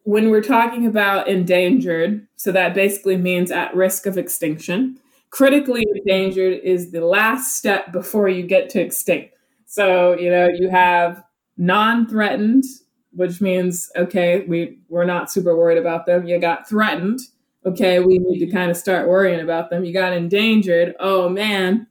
[0.05, 4.99] when we're talking about endangered, so that basically means at risk of extinction.
[5.31, 9.35] Critically endangered is the last step before you get to extinct.
[9.67, 11.23] So, you know, you have
[11.59, 12.65] non-threatened,
[13.13, 16.27] which means okay, we we're not super worried about them.
[16.27, 17.21] You got threatened.
[17.67, 19.85] Okay, we need to kind of start worrying about them.
[19.85, 20.95] You got endangered.
[21.01, 21.89] Oh man,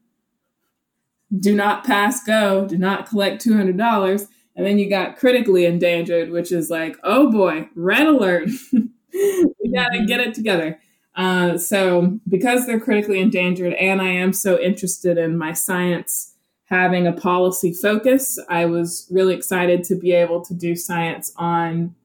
[1.37, 2.65] do not pass go.
[2.65, 4.27] Do not collect two hundred dollars.
[4.55, 8.49] And then you got critically endangered, which is like, oh boy, red alert.
[9.13, 10.79] we got to get it together.
[11.15, 16.33] Uh, so, because they're critically endangered, and I am so interested in my science
[16.67, 21.95] having a policy focus, I was really excited to be able to do science on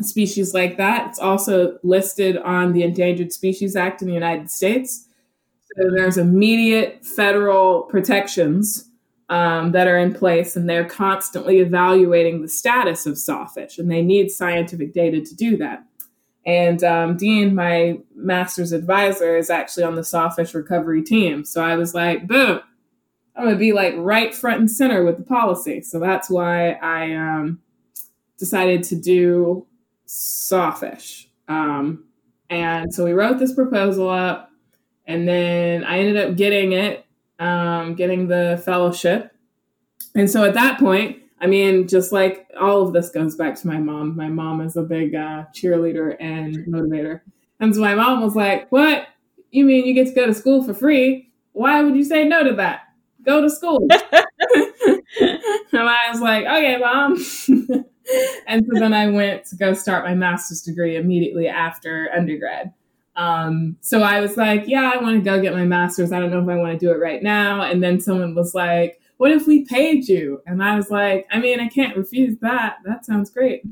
[0.00, 1.10] species like that.
[1.10, 5.06] It's also listed on the Endangered Species Act in the United States.
[5.76, 8.88] So, there's immediate federal protections
[9.28, 14.02] um, that are in place, and they're constantly evaluating the status of sawfish, and they
[14.02, 15.84] need scientific data to do that.
[16.44, 21.44] And um, Dean, my master's advisor, is actually on the sawfish recovery team.
[21.44, 22.60] So I was like, boom,
[23.40, 25.80] I'm gonna be like right front and center with the policy.
[25.80, 27.60] So that's why I um,
[28.38, 29.66] decided to do
[30.04, 31.30] sawfish.
[31.48, 32.04] Um,
[32.50, 34.50] and so we wrote this proposal up,
[35.06, 37.06] and then I ended up getting it
[37.38, 39.32] um, getting the fellowship.
[40.14, 43.66] And so at that point, I mean, just like all of this goes back to
[43.66, 44.14] my mom.
[44.14, 47.22] My mom is a big uh, cheerleader and motivator.
[47.58, 49.06] And so my mom was like, What?
[49.50, 51.32] You mean you get to go to school for free?
[51.52, 52.82] Why would you say no to that?
[53.24, 53.86] Go to school.
[55.20, 57.14] and I was like, Okay, mom.
[58.46, 62.72] and so then I went to go start my master's degree immediately after undergrad.
[63.16, 66.12] Um, so I was like, yeah, I want to go get my master's.
[66.12, 67.62] I don't know if I want to do it right now.
[67.62, 70.40] And then someone was like, what if we paid you?
[70.46, 72.76] And I was like, I mean, I can't refuse that.
[72.84, 73.62] That sounds great.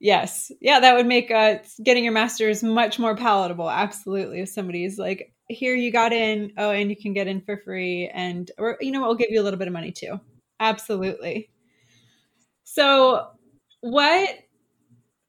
[0.00, 0.52] Yes.
[0.60, 3.70] Yeah, that would make uh, getting your master's much more palatable.
[3.70, 4.40] Absolutely.
[4.40, 8.08] If somebody's like, here you got in, oh, and you can get in for free.
[8.12, 10.20] And, or, you know, we'll give you a little bit of money too.
[10.60, 11.50] Absolutely.
[12.64, 13.28] So,
[13.80, 14.28] what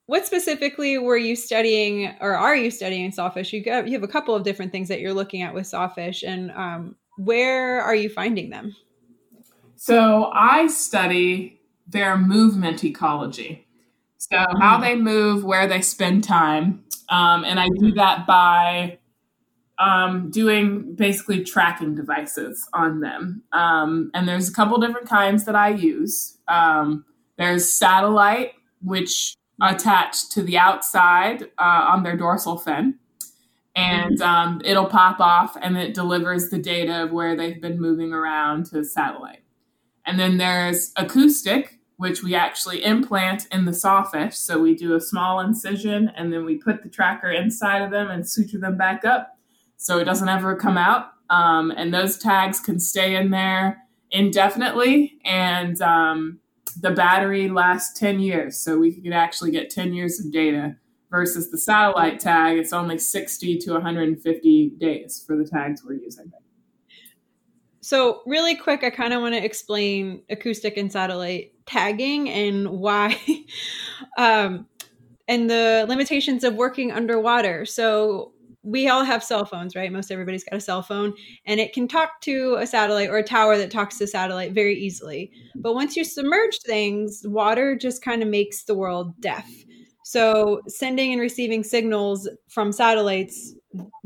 [0.10, 4.08] what specifically were you studying or are you studying sawfish you, got, you have a
[4.08, 8.10] couple of different things that you're looking at with sawfish and um, where are you
[8.10, 8.75] finding them
[9.75, 13.67] so i study their movement ecology
[14.31, 14.61] so mm-hmm.
[14.61, 17.97] how they move where they spend time um, and i do mm-hmm.
[17.97, 18.97] that by
[19.79, 25.55] um, doing basically tracking devices on them um, and there's a couple different kinds that
[25.55, 27.05] i use um,
[27.37, 32.95] there's satellite which attached to the outside uh, on their dorsal fin.
[33.75, 34.29] And mm-hmm.
[34.29, 38.65] um, it'll pop off and it delivers the data of where they've been moving around
[38.67, 39.43] to the satellite.
[40.05, 44.38] And then there's acoustic, which we actually implant in the sawfish.
[44.38, 48.10] So we do a small incision and then we put the tracker inside of them
[48.10, 49.38] and suture them back up
[49.76, 51.08] so it doesn't ever come out.
[51.30, 55.20] Um, and those tags can stay in there indefinitely.
[55.26, 56.39] And um,
[56.80, 58.56] the battery lasts 10 years.
[58.56, 60.78] So we could actually get 10 years of data
[61.12, 62.60] versus the satellite tag.
[62.60, 66.32] It's only 60 to 150 days for the tags we're using.
[67.89, 73.19] So, really quick, I kind of want to explain acoustic and satellite tagging and why,
[74.19, 74.67] um,
[75.27, 77.65] and the limitations of working underwater.
[77.65, 79.91] So, we all have cell phones, right?
[79.91, 81.15] Most everybody's got a cell phone
[81.47, 84.75] and it can talk to a satellite or a tower that talks to satellite very
[84.75, 85.31] easily.
[85.55, 89.49] But once you submerge things, water just kind of makes the world deaf.
[90.03, 93.55] So sending and receiving signals from satellites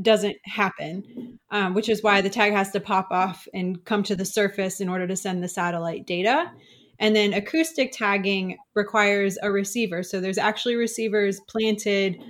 [0.02, 4.16] doesn't happen, um, which is why the tag has to pop off and come to
[4.16, 6.52] the surface in order to send the satellite data.
[7.00, 10.04] And then acoustic tagging requires a receiver.
[10.04, 12.22] So there's actually receivers planted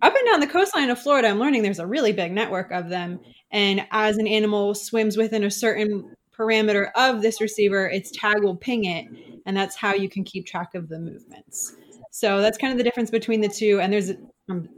[0.00, 2.88] up and down the coastline of Florida, I'm learning there's a really big network of
[2.88, 3.18] them.
[3.50, 8.56] And as an animal swims within a certain parameter of this receiver, its tag will
[8.56, 9.06] ping it.
[9.44, 11.74] And that's how you can keep track of the movements.
[12.10, 13.80] So that's kind of the difference between the two.
[13.80, 14.12] And there's,
[14.48, 14.68] I'm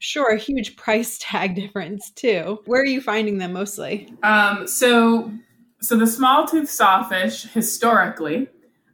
[0.00, 2.58] sure, a huge price tag difference too.
[2.66, 4.12] Where are you finding them mostly?
[4.24, 5.30] Um, so,
[5.80, 8.48] so the small tooth sawfish historically,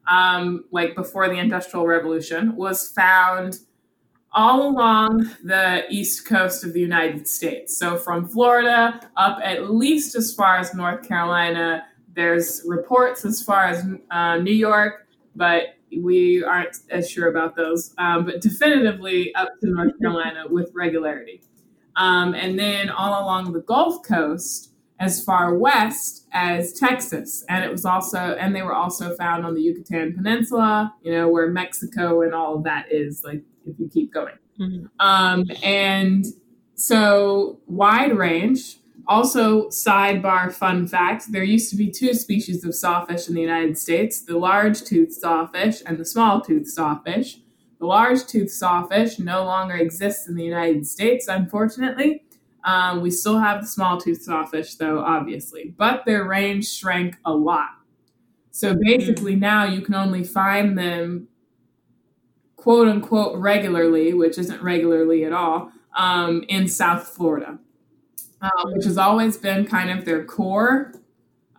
[0.09, 3.61] um, like before the Industrial Revolution, was found
[4.37, 7.79] all along the east coast of the United States.
[7.79, 11.87] So from Florida up at least as far as North Carolina.
[12.15, 17.95] There's reports as far as uh, New York, but we aren't as sure about those.
[17.99, 21.43] Um, but definitively up to North Carolina with regularity.
[21.97, 27.45] Um, and then all along the Gulf Coast, as far west as Texas.
[27.49, 31.29] And it was also, and they were also found on the Yucatan Peninsula, you know,
[31.29, 34.35] where Mexico and all of that is, like, if you keep going.
[34.59, 34.87] Mm-hmm.
[35.01, 36.25] Um, and
[36.75, 38.79] so, wide range.
[39.09, 43.79] Also, sidebar fun fact there used to be two species of sawfish in the United
[43.79, 47.39] States the large tooth sawfish and the small tooth sawfish.
[47.79, 52.25] The large tooth sawfish no longer exists in the United States, unfortunately.
[52.65, 57.33] Um, we still have the small tooth sawfish, though, obviously, but their range shrank a
[57.33, 57.69] lot.
[58.51, 59.41] So basically, mm.
[59.41, 61.29] now you can only find them
[62.57, 67.59] quote unquote regularly, which isn't regularly at all, um, in South Florida,
[68.43, 70.93] uh, which has always been kind of their core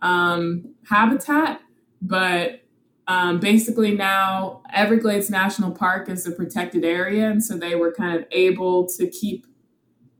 [0.02, 1.60] um, habitat.
[2.00, 2.62] But
[3.06, 8.16] um, basically, now Everglades National Park is a protected area, and so they were kind
[8.16, 9.46] of able to keep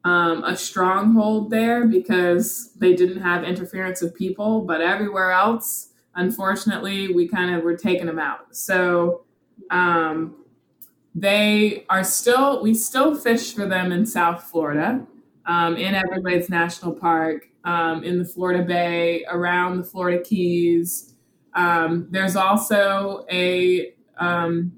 [0.04, 4.62] um, a stronghold there because they didn't have interference of people.
[4.62, 8.56] But everywhere else, unfortunately, we kind of were taking them out.
[8.56, 9.24] So
[9.70, 10.36] um,
[11.14, 15.06] they are still, we still fish for them in South Florida,
[15.48, 21.14] um, in Everglades National Park, um, in the Florida Bay, around the Florida Keys.
[21.54, 24.72] Um, there's also a um,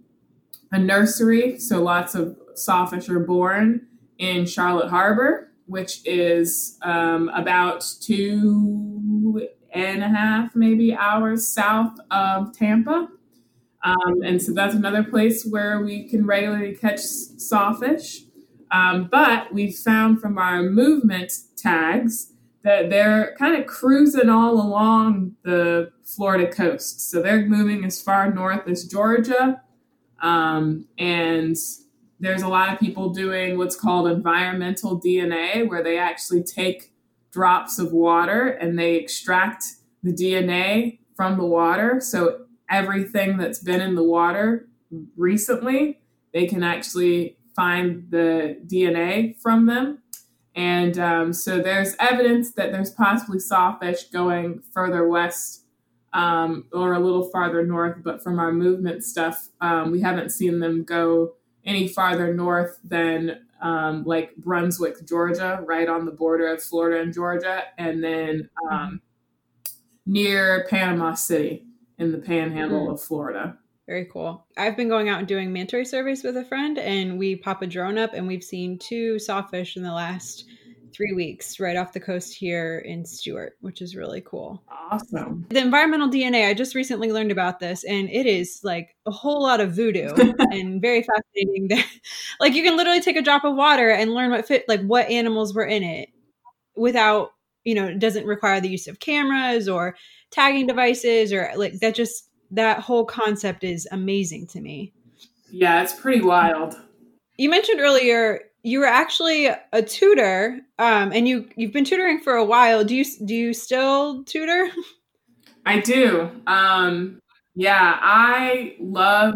[0.72, 3.86] a nursery, so lots of sawfish are born
[4.18, 12.56] in Charlotte Harbor, which is um, about two and a half, maybe hours south of
[12.56, 13.08] Tampa.
[13.82, 18.24] Um, and so that's another place where we can regularly catch sawfish.
[18.70, 25.34] Um, but we've found from our movement tags that they're kind of cruising all along
[25.42, 27.10] the Florida coast.
[27.10, 29.62] So they're moving as far north as Georgia.
[30.22, 31.56] Um, and
[32.20, 36.92] there's a lot of people doing what's called environmental DNA, where they actually take
[37.32, 39.64] drops of water and they extract
[40.02, 42.00] the DNA from the water.
[42.00, 44.68] So everything that's been in the water
[45.16, 46.00] recently,
[46.34, 49.98] they can actually find the DNA from them.
[50.54, 55.66] And um, so there's evidence that there's possibly sawfish going further west
[56.14, 60.60] um, or a little farther north, but from our movement stuff, um, we haven't seen
[60.60, 61.34] them go
[61.66, 67.12] any farther north than um, like Brunswick, Georgia, right on the border of Florida and
[67.12, 69.02] Georgia, and then um,
[70.06, 71.66] near Panama City
[71.98, 72.94] in the panhandle mm-hmm.
[72.94, 73.58] of Florida.
[73.90, 74.46] Very cool.
[74.56, 77.66] I've been going out and doing manta surveys with a friend, and we pop a
[77.66, 80.44] drone up, and we've seen two sawfish in the last
[80.94, 84.62] three weeks right off the coast here in Stuart, which is really cool.
[84.68, 85.44] Awesome.
[85.50, 89.42] The environmental DNA, I just recently learned about this, and it is like a whole
[89.42, 90.14] lot of voodoo
[90.52, 91.66] and very fascinating.
[91.70, 91.84] That,
[92.38, 95.10] like you can literally take a drop of water and learn what fit, like what
[95.10, 96.10] animals were in it
[96.76, 97.32] without,
[97.64, 99.96] you know, it doesn't require the use of cameras or
[100.30, 104.92] tagging devices or like that just that whole concept is amazing to me.
[105.50, 106.74] Yeah, it's pretty wild.
[107.36, 112.34] You mentioned earlier you were actually a tutor um, and you you've been tutoring for
[112.34, 112.84] a while.
[112.84, 114.68] Do you do you still tutor?
[115.66, 116.30] I do.
[116.46, 117.20] Um,
[117.54, 119.34] yeah, I love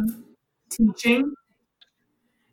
[0.70, 1.34] teaching.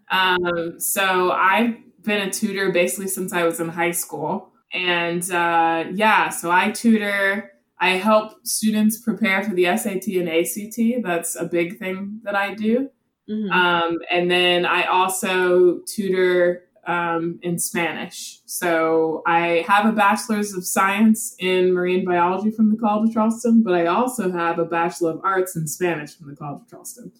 [0.10, 4.50] Um, so I've been a tutor basically since I was in high school.
[4.74, 7.51] And uh, yeah, so I tutor
[7.82, 11.04] I help students prepare for the SAT and ACT.
[11.04, 12.92] That's a big thing that I do.
[13.28, 13.52] Mm-hmm.
[13.52, 18.40] Um, and then I also tutor um, in Spanish.
[18.46, 23.64] So I have a bachelor's of science in marine biology from the College of Charleston,
[23.64, 27.12] but I also have a bachelor of arts in Spanish from the College of Charleston.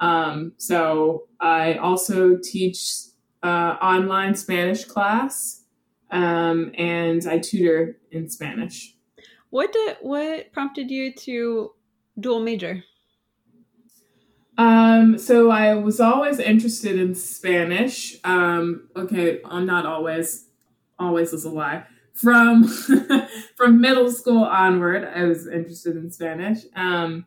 [0.00, 2.84] Um, so I also teach
[3.42, 5.62] uh, online Spanish class,
[6.10, 8.93] um, and I tutor in Spanish.
[9.54, 11.70] What did what prompted you to
[12.18, 12.82] dual major?
[14.58, 18.16] Um, so I was always interested in Spanish.
[18.24, 20.48] Um, okay, I'm not always.
[20.98, 21.84] Always is a lie.
[22.14, 22.64] From
[23.56, 26.64] from middle school onward, I was interested in Spanish.
[26.74, 27.24] Um,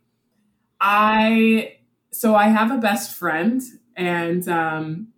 [0.81, 1.77] I
[2.11, 3.61] so I have a best friend,
[3.95, 5.13] and um,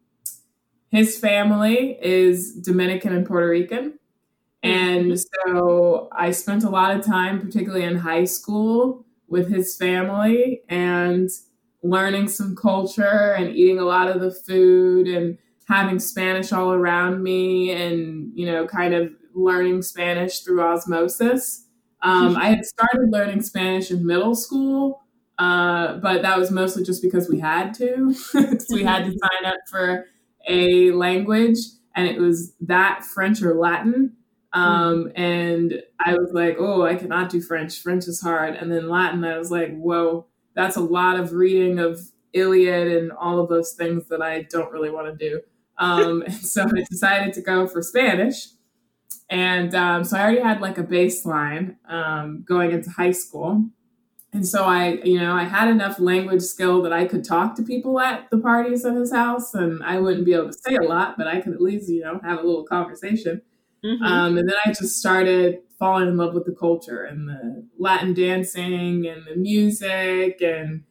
[0.92, 3.99] his family is Dominican and Puerto Rican.
[4.62, 10.62] And so I spent a lot of time, particularly in high school, with his family
[10.70, 11.30] and
[11.84, 15.38] learning some culture and eating a lot of the food and
[15.68, 21.66] having Spanish all around me and, you know, kind of learning Spanish through osmosis.
[22.02, 25.04] Um, I had started learning Spanish in middle school,
[25.38, 28.14] uh, but that was mostly just because we had to.
[28.74, 30.06] we had to sign up for
[30.48, 31.60] a language,
[31.96, 34.16] and it was that French or Latin.
[34.54, 37.80] Um, and I was like, oh, I cannot do French.
[37.80, 38.56] French is hard.
[38.56, 40.26] And then Latin, I was like, whoa,
[40.56, 42.00] that's a lot of reading of
[42.34, 45.42] Iliad and all of those things that I don't really want to do.
[45.78, 48.48] Um, and so I decided to go for Spanish.
[49.30, 53.70] And um, so I already had like a baseline um, going into high school.
[54.32, 57.64] And so I, you know, I had enough language skill that I could talk to
[57.64, 60.84] people at the parties at his house, and I wouldn't be able to say a
[60.84, 63.42] lot, but I could at least, you know, have a little conversation.
[63.84, 64.04] Mm-hmm.
[64.04, 68.14] Um, and then I just started falling in love with the culture and the Latin
[68.14, 70.42] dancing and the music.
[70.42, 70.84] And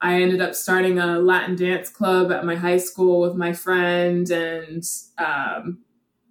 [0.00, 4.28] I ended up starting a Latin dance club at my high school with my friend.
[4.30, 4.82] And
[5.18, 5.80] um,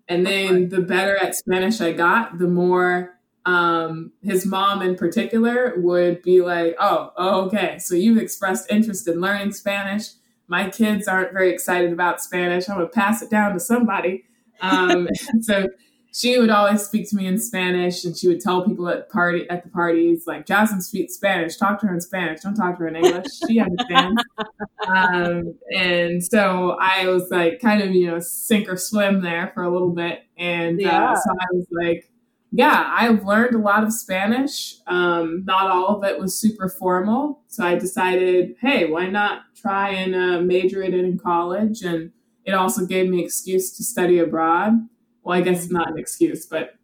[0.07, 5.73] and then the better at Spanish I got, the more um, his mom in particular
[5.77, 10.09] would be like, oh, oh, okay, so you've expressed interest in learning Spanish.
[10.47, 12.67] My kids aren't very excited about Spanish.
[12.67, 14.25] I'm going to pass it down to somebody.
[14.61, 15.07] Um,
[15.39, 15.69] so
[16.11, 19.47] she would always speak to me in Spanish, and she would tell people at party
[19.49, 21.57] at the parties like Jasmin speaks Spanish.
[21.57, 22.41] Talk to her in Spanish.
[22.41, 23.27] Don't talk to her in English.
[23.47, 24.23] She understands.
[24.87, 29.63] um, and so I was like, kind of you know, sink or swim there for
[29.63, 31.11] a little bit, and yeah.
[31.11, 32.09] uh, so I was like,
[32.51, 34.77] yeah, I've learned a lot of Spanish.
[34.87, 39.89] Um, not all of it was super formal, so I decided, hey, why not try
[39.89, 41.83] and uh, major in it in college?
[41.83, 42.11] And
[42.45, 44.89] it also gave me excuse to study abroad
[45.23, 46.75] well, I guess not an excuse, but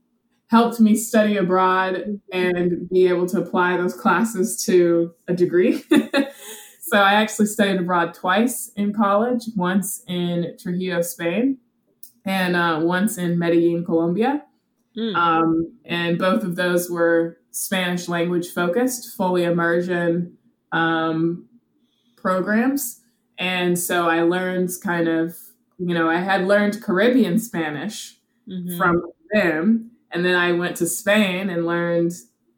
[0.48, 5.84] helped me study abroad and be able to apply those classes to a degree.
[6.82, 11.58] so I actually studied abroad twice in college, once in Trujillo, Spain,
[12.24, 14.44] and uh, once in Medellin, Colombia.
[14.98, 15.16] Mm.
[15.16, 20.38] Um, and both of those were Spanish language focused, fully immersion
[20.72, 21.48] um,
[22.16, 23.02] programs.
[23.38, 25.36] And so I learned kind of,
[25.78, 28.18] you know, I had learned Caribbean Spanish
[28.48, 28.78] mm-hmm.
[28.78, 29.92] from them.
[30.12, 32.14] And then I went to Spain and learned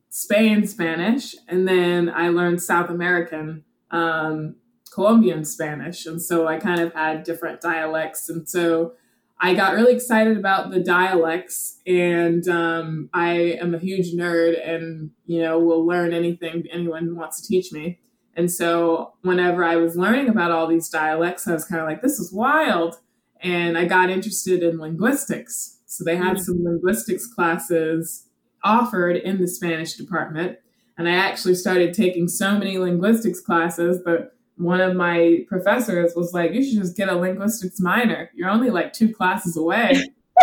[0.09, 1.35] Spain Spanish.
[1.47, 4.55] And then I learned South American, um,
[4.93, 6.05] Colombian Spanish.
[6.05, 8.29] And so I kind of had different dialects.
[8.29, 8.93] And so
[9.39, 11.79] I got really excited about the dialects.
[11.85, 17.41] And um, I am a huge nerd and, you know, will learn anything anyone wants
[17.41, 17.99] to teach me.
[18.35, 22.03] And so whenever I was learning about all these dialects, I was kind of like,
[22.03, 22.99] this is wild.
[23.41, 25.76] And I got interested in linguistics.
[25.87, 26.43] So they had mm-hmm.
[26.43, 28.27] some linguistics classes
[28.63, 30.59] offered in the Spanish department.
[30.97, 36.33] And I actually started taking so many linguistics classes that one of my professors was
[36.33, 38.29] like, You should just get a linguistics minor.
[38.35, 39.93] You're only like two classes away.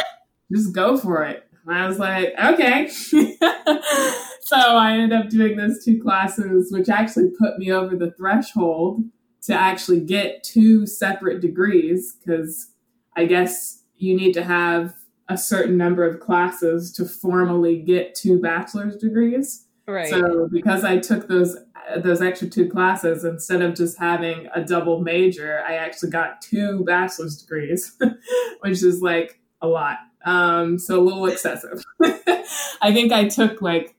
[0.53, 1.47] just go for it.
[1.67, 2.89] And I was like, Okay.
[4.41, 9.03] so I ended up doing those two classes, which actually put me over the threshold
[9.43, 12.71] to actually get two separate degrees because
[13.15, 14.95] I guess you need to have
[15.29, 19.67] a certain number of classes to formally get two bachelor's degrees.
[19.87, 20.09] Right.
[20.09, 21.57] So because I took those
[21.99, 26.83] those extra two classes instead of just having a double major, I actually got two
[26.85, 27.97] bachelor's degrees,
[28.61, 29.99] which is like a lot.
[30.25, 31.83] Um, so a little excessive.
[32.03, 33.95] I think I took like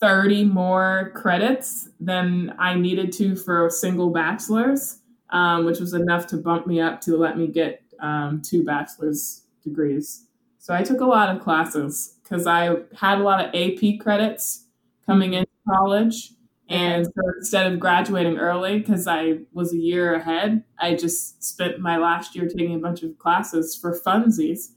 [0.00, 4.98] 30 more credits than I needed to for a single bachelor's,
[5.30, 9.41] um, which was enough to bump me up to let me get um, two bachelor's
[9.62, 10.26] degrees.
[10.58, 14.66] So I took a lot of classes because I had a lot of AP credits
[15.06, 16.32] coming into college.
[16.68, 21.80] And so instead of graduating early, because I was a year ahead, I just spent
[21.80, 24.70] my last year taking a bunch of classes for funsies.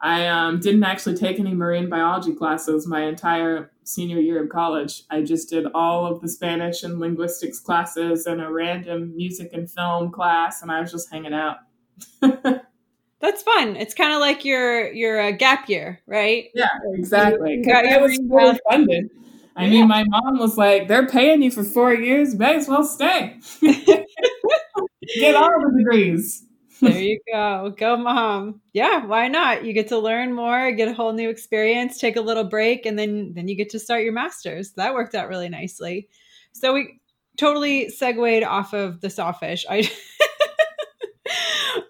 [0.00, 5.04] I um, didn't actually take any marine biology classes my entire senior year of college.
[5.10, 9.70] I just did all of the Spanish and linguistics classes and a random music and
[9.70, 11.58] film class, and I was just hanging out.
[13.28, 13.76] That's fun.
[13.76, 16.46] It's kind of like your your uh, gap year, right?
[16.54, 17.60] Yeah, exactly.
[17.62, 19.10] That was fully funded.
[19.54, 19.70] I yeah.
[19.70, 22.34] mean, my mom was like, "They're paying you for four years.
[22.34, 23.38] May as well stay.
[23.60, 26.42] Get all the degrees."
[26.80, 27.74] there you go.
[27.76, 28.62] Go, mom.
[28.72, 29.62] Yeah, why not?
[29.62, 32.98] You get to learn more, get a whole new experience, take a little break, and
[32.98, 34.72] then then you get to start your masters.
[34.72, 36.08] That worked out really nicely.
[36.52, 36.98] So we
[37.36, 39.66] totally segued off of the sawfish.
[39.68, 39.82] I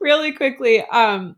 [0.00, 0.84] really quickly.
[0.84, 1.36] Um,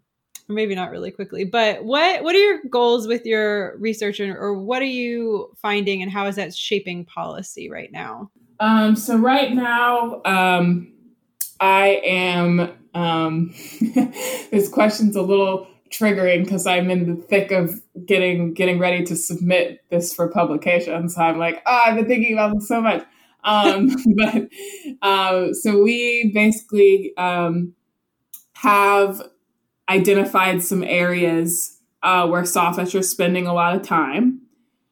[0.48, 4.54] maybe not really quickly, but what what are your goals with your research, or, or
[4.54, 8.30] what are you finding, and how is that shaping policy right now?
[8.58, 10.92] Um, so right now, um,
[11.60, 12.76] I am.
[12.92, 13.54] Um,
[14.50, 19.16] this question's a little triggering because I'm in the thick of getting getting ready to
[19.16, 21.08] submit this for publication.
[21.08, 23.04] So I'm like, oh, I've been thinking about this so much.
[23.44, 24.48] Um, but
[25.02, 27.74] uh, so we basically um,
[28.60, 29.22] have
[29.88, 34.40] identified some areas uh, where sawfish are spending a lot of time.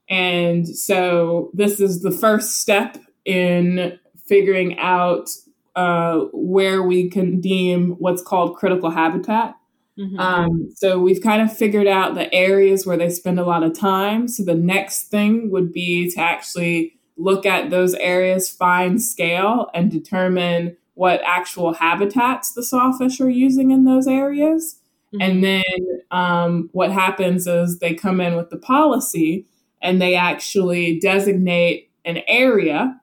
[0.08, 2.96] And so this is the first step
[3.26, 5.28] in figuring out
[5.76, 9.54] uh, where we can deem what's called critical habitat.
[9.98, 10.18] Mm-hmm.
[10.18, 13.78] Um, so we've kind of figured out the areas where they spend a lot of
[13.78, 14.28] time.
[14.28, 19.90] So the next thing would be to actually look at those areas fine scale and
[19.90, 24.80] determine what actual habitats the sawfish are using in those areas.
[25.14, 25.22] Mm-hmm.
[25.22, 29.46] And then um, what happens is they come in with the policy
[29.80, 33.00] and they actually designate an area,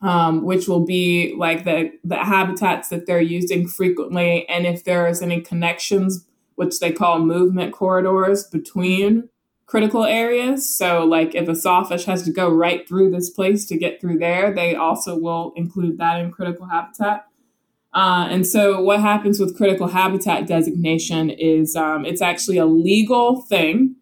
[0.00, 4.48] um, which will be like the, the habitats that they're using frequently.
[4.48, 9.28] And if there's any connections, which they call movement corridors between
[9.72, 10.68] critical areas.
[10.76, 14.18] So, like if a sawfish has to go right through this place to get through
[14.18, 17.26] there, they also will include that in critical habitat.
[17.94, 23.40] Uh, and so, what happens with critical habitat designation is um, it's actually a legal
[23.40, 23.96] thing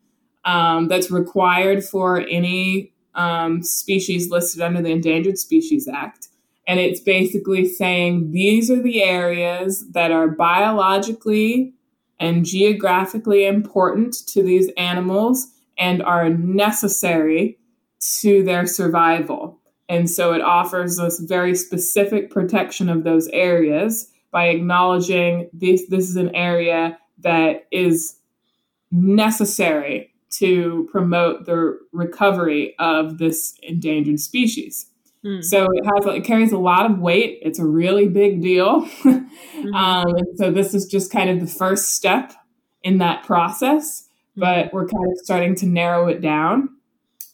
[0.45, 6.31] um, that's required for any um, species listed under the Endangered Species Act.
[6.67, 11.75] And it's basically saying these are the areas that are biologically
[12.19, 17.59] and geographically important to these animals and are necessary
[18.21, 19.59] to their survival.
[19.89, 26.09] And so it offers us very specific protection of those areas by acknowledging this, this
[26.09, 28.17] is an area that is
[28.93, 34.87] necessary to promote the recovery of this endangered species.
[35.25, 35.43] Mm.
[35.43, 37.41] So it has it carries a lot of weight.
[37.43, 38.83] It's a really big deal.
[38.83, 39.75] mm-hmm.
[39.75, 42.33] um, and so this is just kind of the first step
[42.83, 46.71] in that process but we're kind of starting to narrow it down.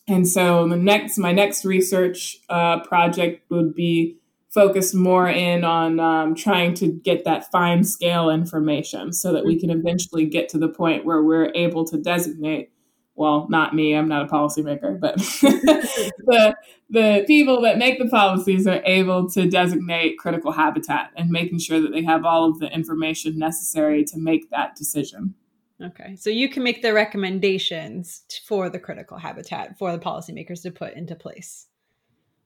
[0.09, 4.19] And so the next, my next research uh, project would be
[4.51, 9.59] focused more in on um, trying to get that fine scale information so that we
[9.59, 12.71] can eventually get to the point where we're able to designate
[13.17, 16.55] well, not me, I'm not a policymaker, but the
[16.91, 21.81] the people that make the policies are able to designate critical habitat and making sure
[21.81, 25.35] that they have all of the information necessary to make that decision.
[25.83, 26.17] Okay.
[26.17, 30.95] So you can make the recommendations for the critical habitat for the policymakers to put
[30.95, 31.67] into place.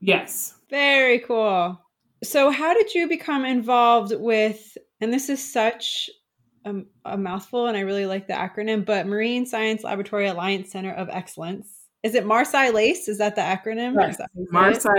[0.00, 0.54] Yes.
[0.68, 1.80] Very cool.
[2.22, 6.10] So, how did you become involved with, and this is such
[6.64, 6.74] a,
[7.04, 11.08] a mouthful, and I really like the acronym, but Marine Science Laboratory Alliance Center of
[11.08, 11.76] Excellence.
[12.02, 13.08] Is it MarSci-LACE?
[13.08, 13.94] Is that the acronym?
[13.94, 14.18] Yes,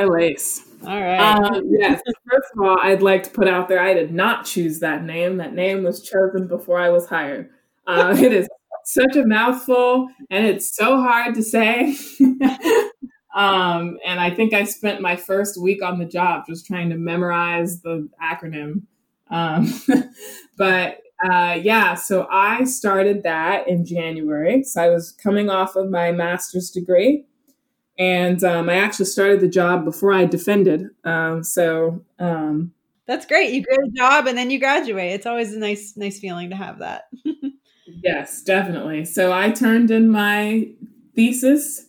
[0.07, 0.67] Lace.
[0.84, 1.19] All right.
[1.19, 1.99] Um, yes.
[2.29, 5.38] First of all, I'd like to put out there I did not choose that name.
[5.38, 7.49] That name was chosen before I was hired.
[7.88, 8.47] Uh, it is
[8.86, 11.95] such a mouthful and it's so hard to say.
[13.36, 16.97] um, and I think I spent my first week on the job just trying to
[16.97, 18.84] memorize the acronym.
[19.29, 19.73] Um,
[20.57, 24.63] but uh, yeah, so I started that in January.
[24.63, 27.25] So I was coming off of my master's degree.
[27.99, 30.88] And um, I actually started the job before I defended.
[31.03, 32.73] Um, so um,
[33.05, 33.53] that's great.
[33.53, 35.11] You get a job and then you graduate.
[35.11, 37.03] It's always a nice, nice feeling to have that.
[38.04, 39.06] Yes, definitely.
[39.06, 40.70] So I turned in my
[41.16, 41.86] thesis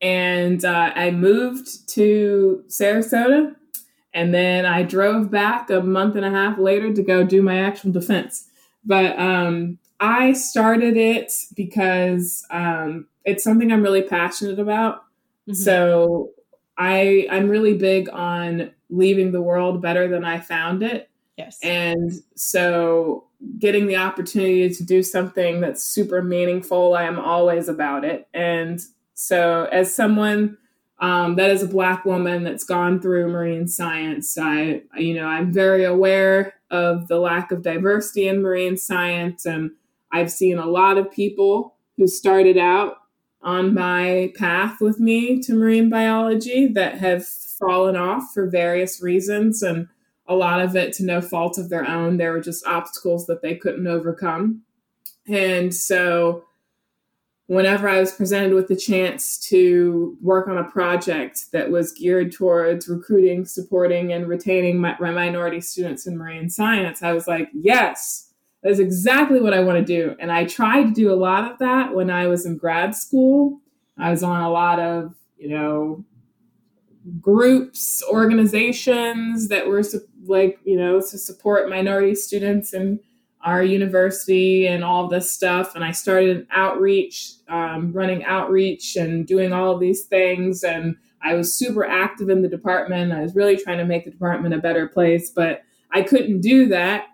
[0.00, 3.54] and uh, I moved to Sarasota.
[4.14, 7.58] And then I drove back a month and a half later to go do my
[7.58, 8.48] actual defense.
[8.84, 14.98] But um, I started it because um, it's something I'm really passionate about.
[15.48, 15.54] Mm-hmm.
[15.54, 16.30] So
[16.78, 21.10] I I'm really big on leaving the world better than I found it.
[21.36, 21.58] Yes.
[21.62, 23.24] And so
[23.58, 28.28] getting the opportunity to do something that's super meaningful, I am always about it.
[28.34, 28.80] And
[29.14, 30.58] so as someone
[31.00, 35.52] um, that is a black woman that's gone through marine science, I you know, I'm
[35.52, 39.72] very aware of the lack of diversity in marine science and
[40.12, 42.98] I've seen a lot of people who started out
[43.42, 49.62] on my path with me to marine biology that have fallen off for various reasons
[49.62, 49.88] and
[50.26, 52.16] a lot of it to no fault of their own.
[52.16, 54.62] There were just obstacles that they couldn't overcome.
[55.28, 56.44] And so,
[57.46, 62.32] whenever I was presented with the chance to work on a project that was geared
[62.32, 67.50] towards recruiting, supporting, and retaining my, my minority students in marine science, I was like,
[67.52, 70.16] yes, that's exactly what I want to do.
[70.18, 73.60] And I tried to do a lot of that when I was in grad school.
[73.98, 76.04] I was on a lot of, you know,
[77.20, 79.82] groups, organizations that were
[80.28, 83.00] like, you know, to support minority students in
[83.42, 85.74] our university and all this stuff.
[85.74, 90.64] And I started an outreach, um, running outreach and doing all these things.
[90.64, 93.12] And I was super active in the department.
[93.12, 95.62] I was really trying to make the department a better place, but
[95.92, 97.06] I couldn't do that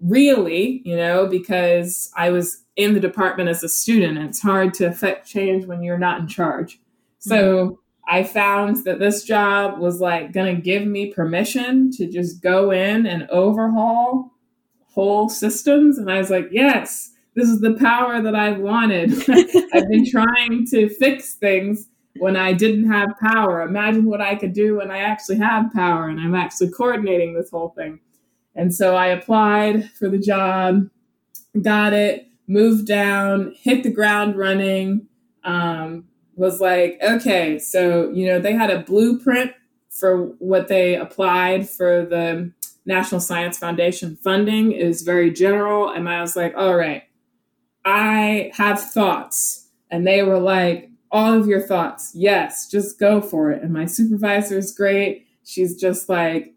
[0.00, 4.18] really, you know, because I was in the department as a student.
[4.18, 6.80] And it's hard to affect change when you're not in charge.
[7.18, 7.74] So mm-hmm.
[8.06, 12.70] I found that this job was like going to give me permission to just go
[12.70, 14.32] in and overhaul
[14.92, 15.98] whole systems.
[15.98, 19.12] And I was like, yes, this is the power that I've wanted.
[19.72, 23.62] I've been trying to fix things when I didn't have power.
[23.62, 27.50] Imagine what I could do when I actually have power and I'm actually coordinating this
[27.50, 28.00] whole thing.
[28.54, 30.90] And so I applied for the job,
[31.62, 35.06] got it, moved down, hit the ground running.
[35.42, 36.04] Um,
[36.42, 39.52] was like, okay, so, you know, they had a blueprint
[39.90, 42.50] for what they applied for the
[42.84, 45.88] National Science Foundation funding is very general.
[45.88, 47.04] And I was like, all right,
[47.84, 49.68] I have thoughts.
[49.88, 52.10] And they were like, all of your thoughts.
[52.12, 53.62] Yes, just go for it.
[53.62, 55.28] And my supervisor is great.
[55.44, 56.54] She's just like,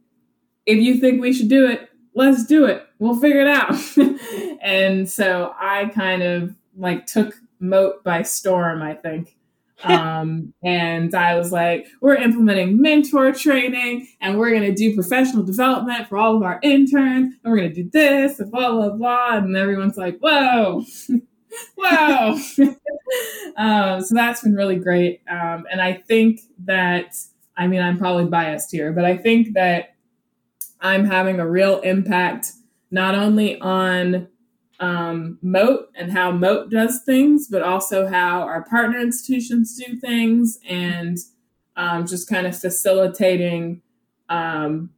[0.65, 2.88] if you think we should do it, let's do it.
[2.97, 3.75] We'll figure it out.
[4.63, 9.36] and so I kind of like took Mote by storm, I think
[9.84, 15.43] um, and I was like, we're implementing mentor training and we're going to do professional
[15.43, 18.89] development for all of our interns and we're going to do this and blah, blah,
[18.89, 19.38] blah.
[19.38, 20.84] And everyone's like, whoa,
[21.76, 22.39] whoa.
[23.57, 25.21] um, so that's been really great.
[25.30, 27.15] Um, and I think that,
[27.57, 29.95] I mean, I'm probably biased here, but I think that
[30.80, 32.51] I'm having a real impact
[32.91, 34.28] not only on
[34.80, 40.59] um, Mote and how Mote does things, but also how our partner institutions do things
[40.67, 41.17] and
[41.78, 43.82] um, just kind of facilitating
[44.30, 44.89] um,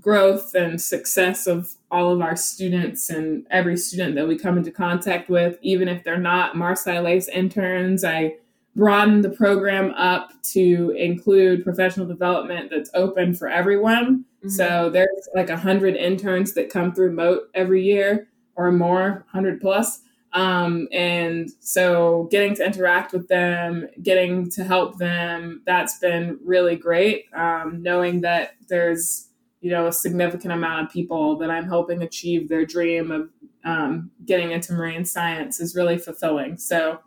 [0.00, 4.70] growth and success of all of our students and every student that we come into
[4.70, 8.04] contact with, even if they're not MarSci-LACE interns.
[8.04, 8.36] I
[8.74, 14.24] broaden the program up to include professional development that's open for everyone.
[14.38, 14.48] Mm-hmm.
[14.50, 19.60] So there's like a hundred interns that come through Mote every year or more, 100
[19.60, 20.00] plus.
[20.32, 26.76] Um, and so getting to interact with them, getting to help them, that's been really
[26.76, 27.26] great.
[27.34, 29.28] Um, knowing that there's,
[29.60, 33.30] you know, a significant amount of people that I'm helping achieve their dream of
[33.64, 36.58] um, getting into marine science is really fulfilling.
[36.58, 37.00] So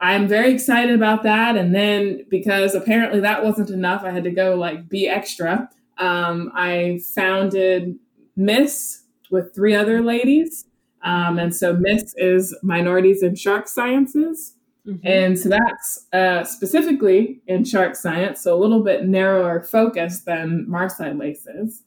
[0.00, 1.56] I'm very excited about that.
[1.56, 5.68] And then because apparently that wasn't enough, I had to go like be extra.
[5.98, 7.98] Um, I founded
[8.36, 9.03] MISS
[9.34, 10.64] with three other ladies.
[11.02, 14.54] Um, and so MISS is Minorities in Shark Sciences.
[14.86, 15.06] Mm-hmm.
[15.06, 20.66] And so that's uh, specifically in shark science, so a little bit narrower focus than
[20.68, 21.82] MarSci-LACEs.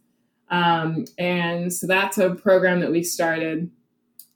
[0.50, 3.70] Um, and so that's a program that we started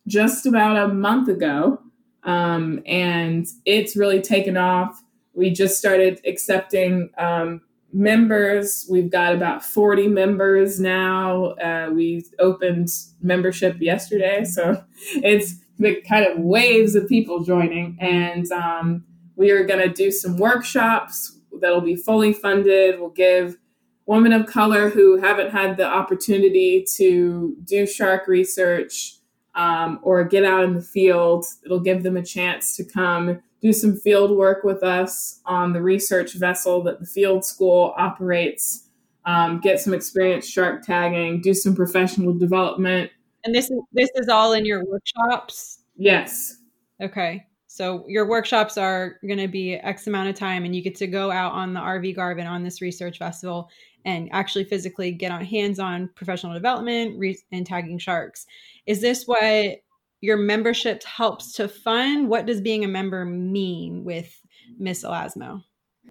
[0.07, 1.81] just about a month ago.
[2.23, 5.01] Um, and it's really taken off.
[5.33, 7.61] We just started accepting um,
[7.93, 8.85] members.
[8.89, 11.51] We've got about 40 members now.
[11.53, 12.89] Uh, we opened
[13.21, 14.43] membership yesterday.
[14.45, 14.83] So
[15.15, 17.97] it's the kind of waves of people joining.
[17.99, 19.03] And um,
[19.35, 22.99] we are going to do some workshops that'll be fully funded.
[22.99, 23.57] We'll give
[24.05, 29.15] women of color who haven't had the opportunity to do shark research
[29.55, 33.71] um, or get out in the field, it'll give them a chance to come do
[33.71, 38.87] some field work with us on the research vessel that the field school operates,
[39.25, 43.11] um, get some experience shark tagging, do some professional development.
[43.43, 45.79] And this is this is all in your workshops.
[45.95, 46.57] Yes.
[47.01, 47.45] Okay.
[47.67, 51.07] So your workshops are going to be X amount of time, and you get to
[51.07, 53.69] go out on the RV Garvin on this research festival
[54.03, 58.45] and actually physically get on hands on professional development re- and tagging sharks.
[58.87, 59.77] Is this what
[60.21, 62.29] your membership helps to fund?
[62.29, 64.31] What does being a member mean with
[64.77, 65.63] MISS Elasmo?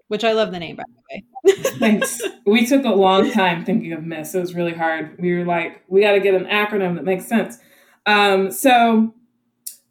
[0.09, 1.53] Which I love the name, by the way.
[1.79, 2.21] Thanks.
[2.45, 4.35] We took a long time thinking of MISS.
[4.35, 5.17] It was really hard.
[5.21, 7.59] We were like, we got to get an acronym that makes sense.
[8.07, 9.15] Um, so,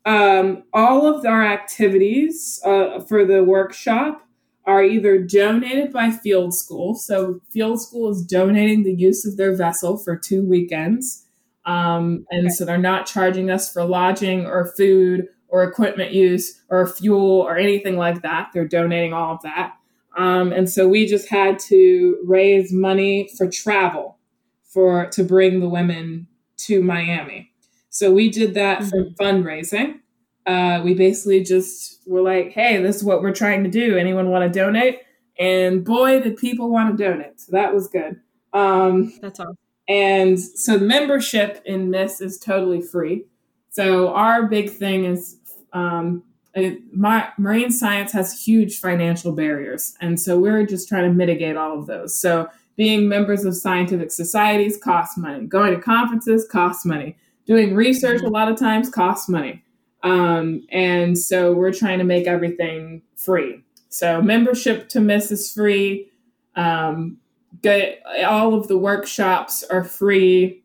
[0.06, 4.28] um, all of our activities uh, for the workshop
[4.66, 6.96] are either donated by Field School.
[6.96, 11.26] So, Field School is donating the use of their vessel for two weekends.
[11.70, 12.50] Um, and okay.
[12.50, 17.58] so, they're not charging us for lodging or food or equipment use or fuel or
[17.58, 18.50] anything like that.
[18.54, 19.74] They're donating all of that.
[20.18, 24.18] Um, and so we just had to raise money for travel
[24.64, 27.52] for to bring the women to Miami.
[27.90, 28.90] So we did that mm-hmm.
[28.90, 30.00] for fundraising.
[30.46, 33.98] Uh, we basically just were like, "Hey, this is what we're trying to do.
[33.98, 35.00] Anyone want to donate?"
[35.38, 37.40] And boy, did people want to donate.
[37.40, 38.20] So that was good.
[38.54, 39.58] Um, That's awesome.
[39.90, 43.26] And so membership in MISS is totally free.
[43.72, 45.38] So our big thing is
[45.74, 46.24] um,
[46.54, 49.96] it, my, marine science has huge financial barriers.
[50.00, 52.16] And so we're just trying to mitigate all of those.
[52.16, 55.46] So being members of scientific societies costs money.
[55.48, 57.18] Going to conferences costs money.
[57.48, 59.64] Doing research a lot of times costs money.
[60.04, 63.64] Um, and so we're trying to make everything free.
[63.90, 66.12] So membership to MISS is free.
[66.56, 67.18] Um,
[67.62, 70.64] get, all of the workshops are free.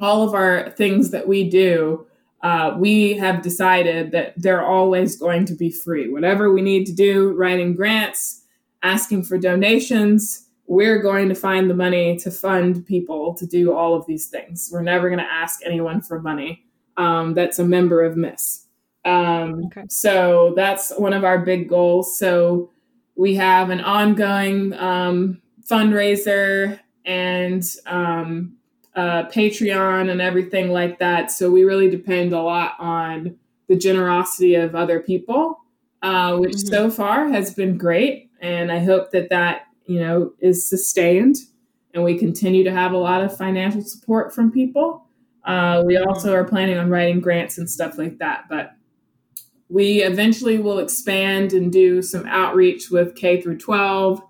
[0.00, 2.06] All of our things that we do
[2.42, 6.10] uh, we have decided that they're always going to be free.
[6.10, 8.42] Whatever we need to do, writing grants,
[8.82, 13.94] asking for donations, we're going to find the money to fund people to do all
[13.94, 14.70] of these things.
[14.72, 16.64] We're never going to ask anyone for money
[16.96, 18.66] um, that's a member of MISS.
[19.04, 19.84] Um, okay.
[19.88, 22.18] So that's one of our big goals.
[22.18, 22.70] So
[23.16, 28.56] we have an ongoing um, fundraiser and um,
[28.94, 31.30] uh, Patreon and everything like that.
[31.30, 33.36] So we really depend a lot on
[33.68, 35.60] the generosity of other people,
[36.02, 36.68] uh, which mm-hmm.
[36.68, 38.30] so far has been great.
[38.40, 41.36] And I hope that that, you know, is sustained
[41.94, 45.06] and we continue to have a lot of financial support from people.
[45.44, 48.44] Uh, we also are planning on writing grants and stuff like that.
[48.48, 48.74] But
[49.68, 54.22] we eventually will expand and do some outreach with K through 12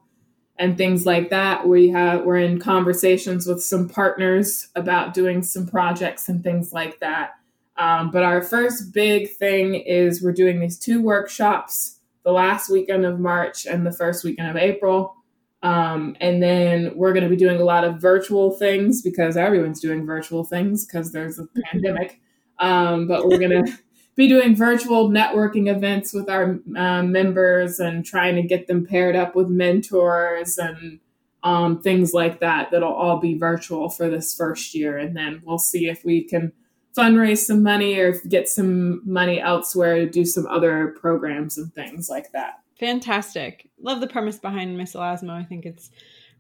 [0.61, 1.67] and things like that.
[1.67, 7.01] We have we're in conversations with some partners about doing some projects and things like
[7.01, 7.31] that.
[7.79, 13.07] Um, but our first big thing is we're doing these two workshops the last weekend
[13.07, 15.17] of March and the first weekend of April.
[15.63, 19.81] Um, and then we're going to be doing a lot of virtual things because everyone's
[19.81, 22.21] doing virtual things because there's a pandemic.
[22.59, 23.79] Um, but we're going to
[24.17, 29.17] be doing virtual networking events with our uh, members and trying to get them paired
[29.17, 31.01] up with mentors and
[31.43, 32.71] um, things like that.
[32.71, 34.99] That'll all be virtual for this first year.
[34.99, 36.53] And then we'll see if we can
[36.97, 42.11] fundraise some money or get some money elsewhere to do some other programs and things
[42.11, 42.61] like that.
[42.79, 43.71] Fantastic.
[43.81, 45.31] Love the premise behind MISS Elasmo.
[45.31, 45.91] I think it's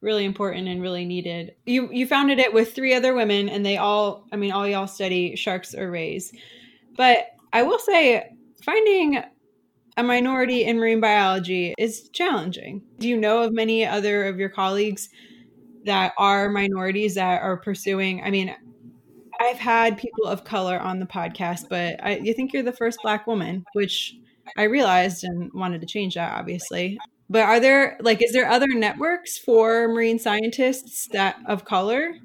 [0.01, 1.55] really important and really needed.
[1.67, 4.87] You you founded it with three other women and they all I mean all y'all
[4.87, 6.33] study sharks or rays.
[6.97, 8.31] But I will say,
[8.65, 9.23] finding
[9.97, 12.83] a minority in marine biology is challenging.
[12.99, 15.09] Do you know of many other of your colleagues
[15.85, 18.23] that are minorities that are pursuing?
[18.23, 18.55] I mean,
[19.41, 22.99] I've had people of color on the podcast, but I you think you're the first
[23.03, 24.15] black woman, which
[24.57, 26.99] I realized and wanted to change that, obviously.
[27.31, 32.17] But are there like is there other networks for marine scientists that of color?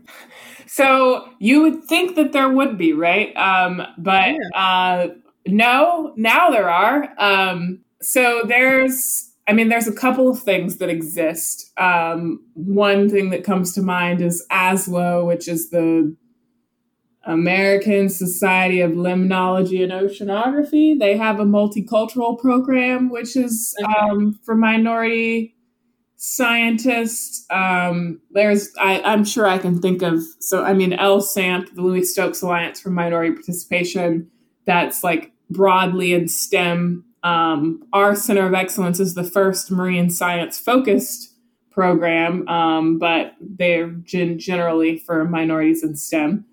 [0.66, 3.36] So you would think that there would be, right?
[3.38, 4.60] Um, but yeah.
[4.60, 5.08] uh,
[5.48, 7.14] no, now there are.
[7.20, 11.72] Um, so there's, I mean, there's a couple of things that exist.
[11.78, 16.16] Um, one thing that comes to mind is ASLO, which is the
[17.26, 20.98] American Society of Limnology and Oceanography.
[20.98, 25.56] They have a multicultural program, which is um, for minority
[26.18, 27.46] scientists.
[27.50, 32.04] Um, there's, I, am sure I can think of, so I mean, LSAMP, the Louis
[32.04, 34.30] Stokes Alliance for Minority Participation,
[34.66, 37.06] that's like broadly in STEM.
[37.24, 41.34] Um, our Center of Excellence is the first marine science focused
[41.72, 46.46] program, um, but they're gen- generally for minorities in STEM.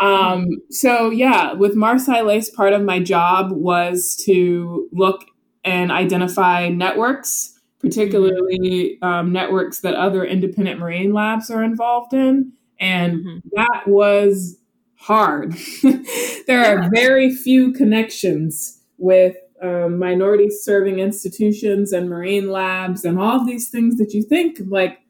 [0.00, 5.26] Um, so yeah, with MarSci-LACE, part of my job was to look
[5.62, 12.52] and identify networks, particularly um, networks that other independent marine labs are involved in.
[12.78, 13.38] And mm-hmm.
[13.56, 14.58] that was
[14.96, 15.54] hard.
[16.46, 23.40] there are very few connections with um, minority serving institutions and marine labs and all
[23.40, 25.00] of these things that you think like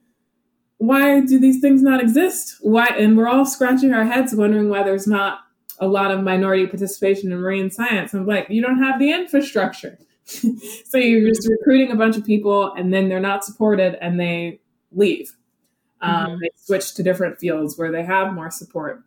[0.81, 2.57] why do these things not exist?
[2.63, 5.41] Why and we're all scratching our heads wondering why there's not
[5.79, 8.15] a lot of minority participation in marine science.
[8.15, 9.99] I'm like you don't have the infrastructure.
[10.85, 14.61] So you're just recruiting a bunch of people and then they're not supported and they
[14.93, 15.33] leave.
[16.01, 16.41] Um, mm-hmm.
[16.41, 19.03] they switch to different fields where they have more support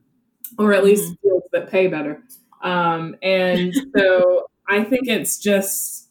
[0.59, 1.27] or at least mm-hmm.
[1.27, 2.21] fields that pay better.
[2.61, 6.09] Um, and so I think it's just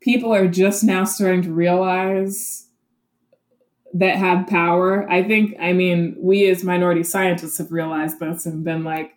[0.00, 2.67] people are just now starting to realize
[3.94, 5.10] that have power.
[5.10, 9.12] I think, I mean, we as minority scientists have realized this and been like,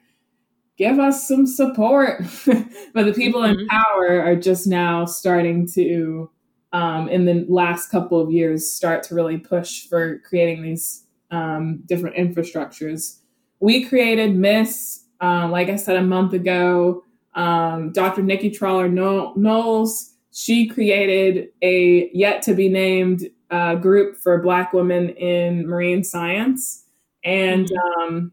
[0.77, 2.23] give us some support.
[2.93, 3.59] but the people mm-hmm.
[3.59, 6.29] in power are just now starting to,
[6.73, 11.83] um, in the last couple of years, start to really push for creating these um,
[11.85, 13.19] different infrastructures.
[13.59, 17.03] We created MISS, um, like I said, a month ago
[17.33, 18.23] um, Dr.
[18.23, 25.09] Nikki Traylor Knowles, she created a yet to be named uh, group for Black women
[25.09, 26.85] in marine science.
[27.23, 28.01] And mm-hmm.
[28.01, 28.31] um,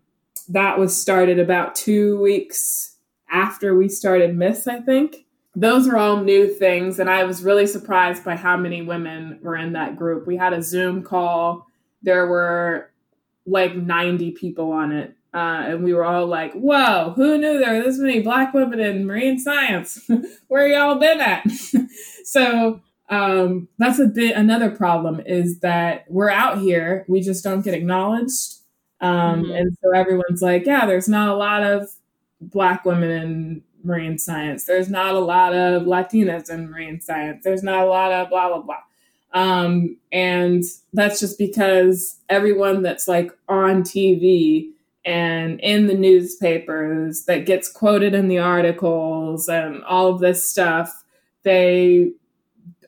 [0.48, 2.96] that was started about two weeks
[3.30, 5.26] after we started MISS, I think.
[5.54, 6.98] Those are all new things.
[6.98, 10.26] And I was really surprised by how many women were in that group.
[10.26, 11.66] We had a Zoom call,
[12.02, 12.90] there were
[13.44, 17.74] like 90 people on it uh, and we were all like, whoa, who knew there
[17.74, 20.08] were this many black women in marine science?
[20.48, 21.48] Where y'all been at?
[22.24, 22.80] so
[23.10, 27.74] um, that's a bit another problem is that we're out here, we just don't get
[27.74, 28.56] acknowledged.
[29.00, 29.52] Um, mm-hmm.
[29.52, 31.88] And so everyone's like, yeah, there's not a lot of
[32.40, 34.64] black women in marine science.
[34.64, 37.44] There's not a lot of Latinas in marine science.
[37.44, 38.82] There's not a lot of blah, blah, blah.
[39.32, 44.70] Um, and that's just because everyone that's like on TV
[45.04, 51.04] and in the newspapers that gets quoted in the articles and all of this stuff
[51.44, 52.10] they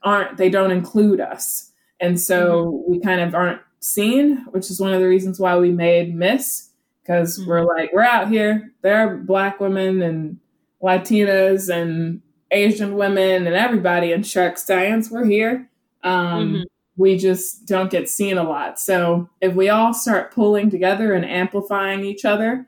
[0.03, 1.70] aren't they don't include us
[2.01, 2.90] and so mm-hmm.
[2.90, 6.70] we kind of aren't seen which is one of the reasons why we made MISS
[7.03, 7.48] because mm-hmm.
[7.48, 10.38] we're like we're out here there are black women and
[10.82, 12.20] latinas and
[12.51, 15.68] asian women and everybody in shark science we're here
[16.03, 16.62] um, mm-hmm
[17.01, 18.78] we just don't get seen a lot.
[18.78, 22.66] So if we all start pulling together and amplifying each other,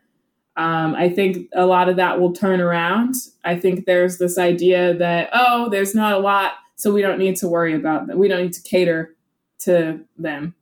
[0.57, 3.15] um, I think a lot of that will turn around.
[3.45, 7.37] I think there's this idea that, oh, there's not a lot, so we don't need
[7.37, 8.19] to worry about that.
[8.19, 9.15] We don't need to cater
[9.61, 10.53] to them.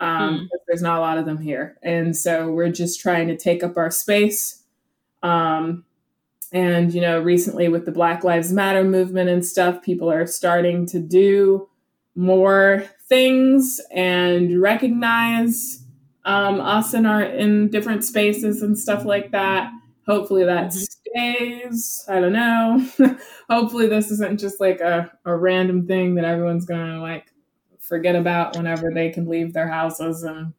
[0.00, 0.58] Um, mm.
[0.66, 1.78] There's not a lot of them here.
[1.82, 4.64] And so we're just trying to take up our space.
[5.22, 5.86] Um,
[6.52, 10.84] and, you know, recently with the Black Lives Matter movement and stuff, people are starting
[10.88, 11.70] to do
[12.14, 15.82] more things and recognize
[16.26, 19.72] um, us in our in different spaces and stuff like that.
[20.04, 20.74] Hopefully that
[21.16, 22.12] mm-hmm.
[22.12, 23.16] I don't know.
[23.50, 27.32] Hopefully this isn't just like a, a random thing that everyone's gonna like
[27.80, 30.52] forget about whenever they can leave their houses and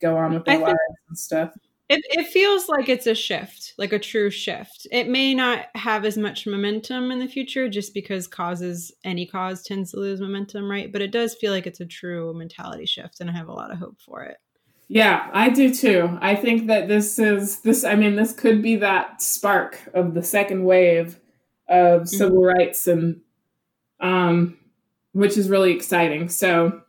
[0.00, 0.78] go on with their lives
[1.08, 1.52] and stuff.
[1.88, 4.88] It, it feels like it's a shift, like a true shift.
[4.90, 9.62] It may not have as much momentum in the future just because causes, any cause
[9.62, 10.90] tends to lose momentum, right?
[10.90, 13.70] But it does feel like it's a true mentality shift, and I have a lot
[13.70, 14.38] of hope for it.
[14.88, 16.16] Yeah, I do too.
[16.20, 20.22] I think that this is, this, I mean, this could be that spark of the
[20.22, 21.18] second wave
[21.68, 22.06] of mm-hmm.
[22.06, 23.20] civil rights and,
[24.00, 24.56] um,
[25.12, 26.28] which is really exciting.
[26.28, 26.82] So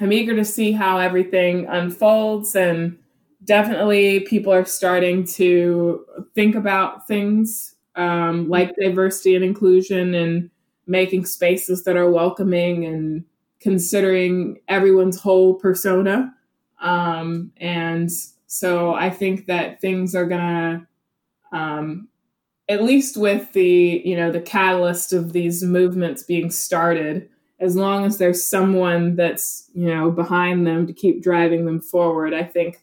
[0.00, 2.98] I'm eager to see how everything unfolds and,
[3.44, 6.04] definitely people are starting to
[6.34, 10.50] think about things um, like diversity and inclusion and
[10.86, 13.24] making spaces that are welcoming and
[13.60, 16.32] considering everyone's whole persona.
[16.82, 18.10] Um, and
[18.46, 20.86] so I think that things are gonna,
[21.52, 22.08] um,
[22.68, 27.30] at least with the you know the catalyst of these movements being started,
[27.60, 32.34] as long as there's someone that's you know behind them to keep driving them forward,
[32.34, 32.82] I think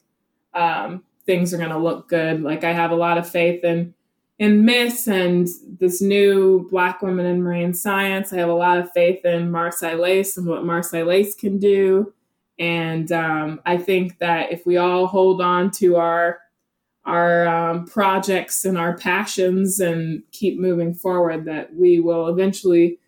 [0.53, 2.41] um, things are going to look good.
[2.41, 3.93] Like I have a lot of faith in
[4.39, 5.47] in MISS and
[5.79, 8.31] this new Black woman in marine science.
[8.31, 12.13] I have a lot of faith in MarSci-LACE and what MarSci-LACE can do.
[12.59, 16.39] And um, I think that if we all hold on to our
[17.05, 22.99] our um, projects and our passions and keep moving forward, that we will eventually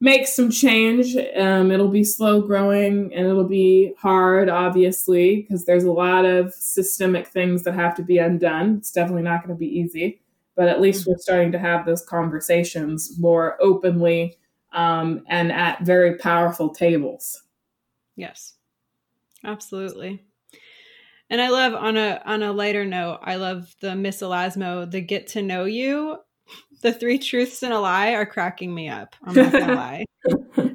[0.00, 1.16] make some change.
[1.36, 6.52] Um, it'll be slow growing and it'll be hard, obviously, because there's a lot of
[6.54, 8.76] systemic things that have to be undone.
[8.78, 10.20] It's definitely not going to be easy,
[10.56, 14.38] but at least we're starting to have those conversations more openly
[14.72, 17.42] um, and at very powerful tables.
[18.16, 18.54] Yes,
[19.44, 20.22] absolutely.
[21.30, 25.00] And I love on a on a lighter note, I love the MISS Elasmo, the
[25.00, 26.18] get to know you
[26.82, 29.14] The three truths and a lie are cracking me up.
[29.24, 30.04] I'm not gonna lie.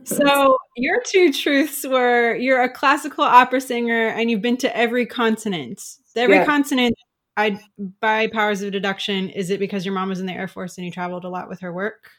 [0.06, 5.06] So your two truths were you're a classical opera singer and you've been to every
[5.06, 5.82] continent.
[6.16, 6.46] Every Yeah.
[6.46, 6.96] continent
[7.36, 7.60] I
[8.02, 10.86] by powers of deduction, is it because your mom was in the Air Force and
[10.86, 12.10] you traveled a lot with her work?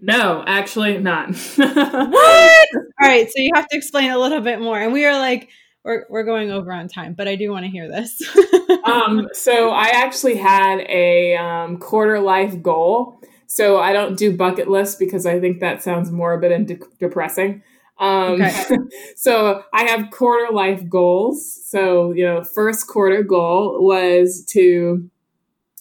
[0.00, 1.30] No, actually not.
[1.56, 2.68] What?
[3.00, 4.78] All right, so you have to explain a little bit more.
[4.80, 5.50] And we are like,
[5.84, 8.22] we're, we're going over on time, but I do want to hear this.
[8.84, 13.20] um, so I actually had a um, quarter life goal.
[13.46, 17.62] So I don't do bucket lists because I think that sounds morbid and de- depressing.
[17.98, 18.76] Um, Okay.
[19.16, 21.60] so I have quarter life goals.
[21.66, 25.10] So you know, first quarter goal was to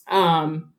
[0.07, 0.73] um,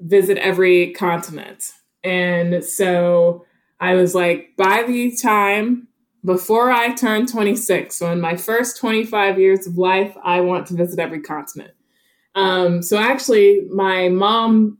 [0.00, 1.72] visit every continent,
[2.02, 3.44] and so
[3.78, 5.88] I was like, by the time
[6.24, 10.74] before I turn 26, so in my first 25 years of life, I want to
[10.74, 11.72] visit every continent.
[12.34, 14.78] Um, so actually, my mom,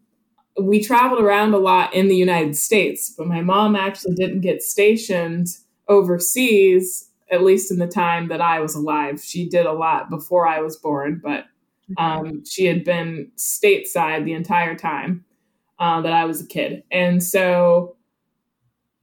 [0.61, 4.63] we traveled around a lot in the United States, but my mom actually didn't get
[4.63, 5.49] stationed
[5.89, 9.23] overseas, at least in the time that I was alive.
[9.23, 11.47] She did a lot before I was born, but
[11.97, 15.25] um, she had been stateside the entire time
[15.79, 16.85] uh, that I was a kid.
[16.91, 17.97] And so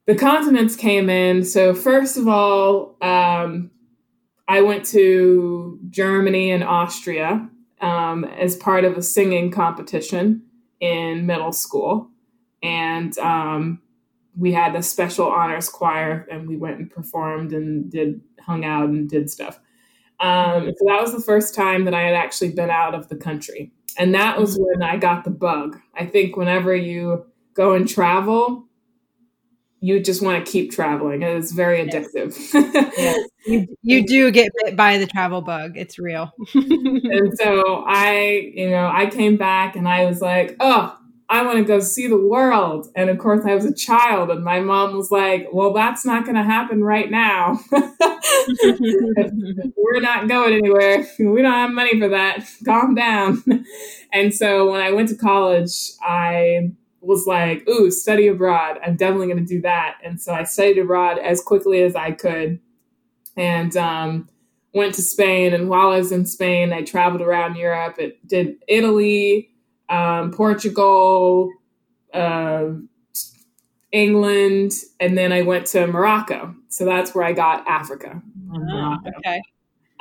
[0.07, 1.43] the continents came in.
[1.43, 3.69] So, first of all, um,
[4.47, 7.47] I went to Germany and Austria
[7.81, 10.43] um, as part of a singing competition
[10.79, 12.09] in middle school.
[12.63, 13.81] And um,
[14.37, 18.89] we had a special honors choir, and we went and performed and did, hung out
[18.89, 19.59] and did stuff.
[20.19, 23.15] Um, so that was the first time that I had actually been out of the
[23.15, 23.71] country.
[23.99, 25.79] And that was when I got the bug.
[25.95, 28.66] I think whenever you go and travel,
[29.79, 31.21] you just want to keep traveling.
[31.21, 32.07] It is very Yes.
[32.15, 33.23] addictive.
[33.45, 35.77] you, you do get bit by the travel bug.
[35.77, 36.31] It's real.
[36.55, 40.97] and so I, you know, I came back and I was like, oh,
[41.29, 42.87] I want to go see the world.
[42.95, 46.23] And of course, I was a child, and my mom was like, well, that's not
[46.23, 47.59] going to happen right now.
[49.75, 51.05] We're not going anywhere.
[51.19, 52.47] We don't have money for that.
[52.63, 53.43] Calm down.
[54.13, 56.71] And so when I went to college, I
[57.07, 58.79] was like, ooh, study abroad.
[58.85, 59.97] I'm definitely going to do that.
[60.03, 62.59] And so I studied abroad as quickly as I could
[63.37, 64.29] and um,
[64.73, 65.53] went to Spain.
[65.53, 67.95] And while I was in Spain, I traveled around Europe.
[67.97, 69.49] It did Italy,
[69.87, 71.49] um, Portugal,
[72.13, 72.71] uh,
[73.93, 76.53] England, and then I went to Morocco.
[76.67, 78.21] So that's where I got Africa.
[78.53, 79.41] Oh, okay.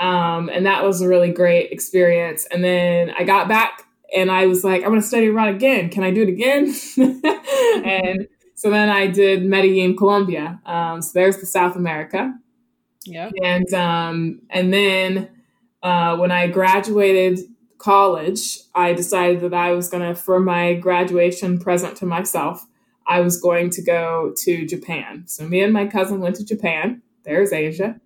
[0.01, 2.47] Um, and that was a really great experience.
[2.51, 5.89] And then I got back and I was like, I'm going to study abroad again.
[5.89, 6.75] Can I do it again?
[7.85, 10.61] and so then I did Medellin, Colombia.
[10.65, 12.35] Um, so there's the South America.
[13.05, 13.31] Yeah.
[13.43, 15.29] And um, and then
[15.83, 17.41] uh, when I graduated
[17.79, 22.67] college, I decided that I was gonna, for my graduation present to myself,
[23.07, 25.25] I was going to go to Japan.
[25.27, 27.03] So me and my cousin went to Japan.
[27.25, 28.01] There's Asia.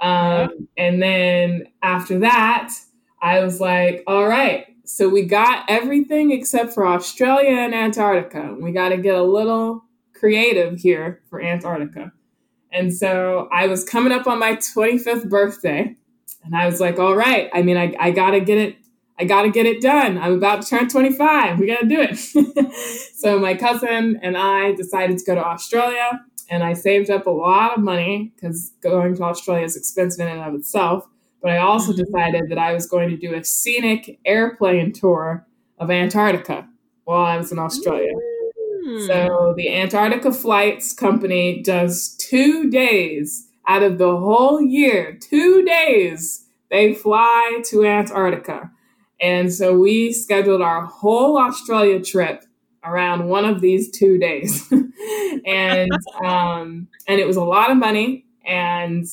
[0.00, 2.72] Um, And then after that,
[3.20, 4.66] I was like, all right.
[4.86, 8.56] So we got everything except for Australia and Antarctica.
[8.58, 9.84] We got to get a little
[10.14, 12.12] creative here for Antarctica.
[12.70, 15.96] And so I was coming up on my 25th birthday,
[16.44, 18.76] and I was like, all right, I mean, I, I got to get it.
[19.18, 20.18] I got to get it done.
[20.18, 21.58] I'm about to turn 25.
[21.58, 22.18] We got to do it.
[23.14, 26.20] so my cousin and I decided to go to Australia,
[26.50, 30.32] and I saved up a lot of money because going to Australia is expensive in
[30.32, 31.08] and of itself.
[31.42, 31.96] But I also Mhm.
[31.96, 35.46] decided that I was going to do a scenic airplane tour
[35.78, 36.68] of Antarctica
[37.04, 38.12] while I was in Australia.
[38.84, 38.98] Hmm.
[39.06, 46.46] So the Antarctica Flights Company does two days out of the whole year, two days
[46.70, 48.70] they fly to Antarctica.
[49.20, 52.44] And so we scheduled our whole Australia trip
[52.84, 54.70] around one of these two days.
[55.46, 55.90] and
[56.24, 58.24] um, and it was a lot of money.
[58.44, 59.04] And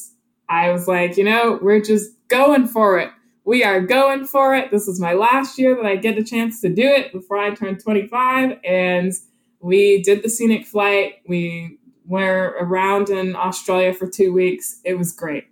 [0.54, 3.10] I was like, you know, we're just going for it.
[3.44, 4.70] We are going for it.
[4.70, 7.56] This is my last year that I get a chance to do it before I
[7.56, 8.60] turn 25.
[8.64, 9.12] And
[9.60, 11.16] we did the scenic flight.
[11.28, 14.80] We were around in Australia for two weeks.
[14.86, 15.46] It was great.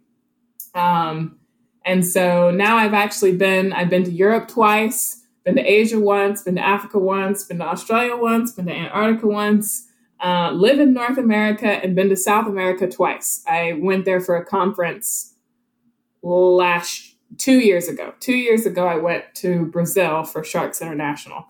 [0.75, 1.39] Um,
[1.83, 6.43] and so now I've actually been, I've been to Europe twice, been to Asia once,
[6.43, 9.87] been to Africa once, been to Australia once, been to Antarctica once,
[10.23, 13.43] uh, live in North America, and been to South America twice.
[13.47, 15.35] I went there for a conference
[16.21, 18.13] last two years ago.
[18.19, 21.45] Two years ago, I went to Brazil for Sharks International.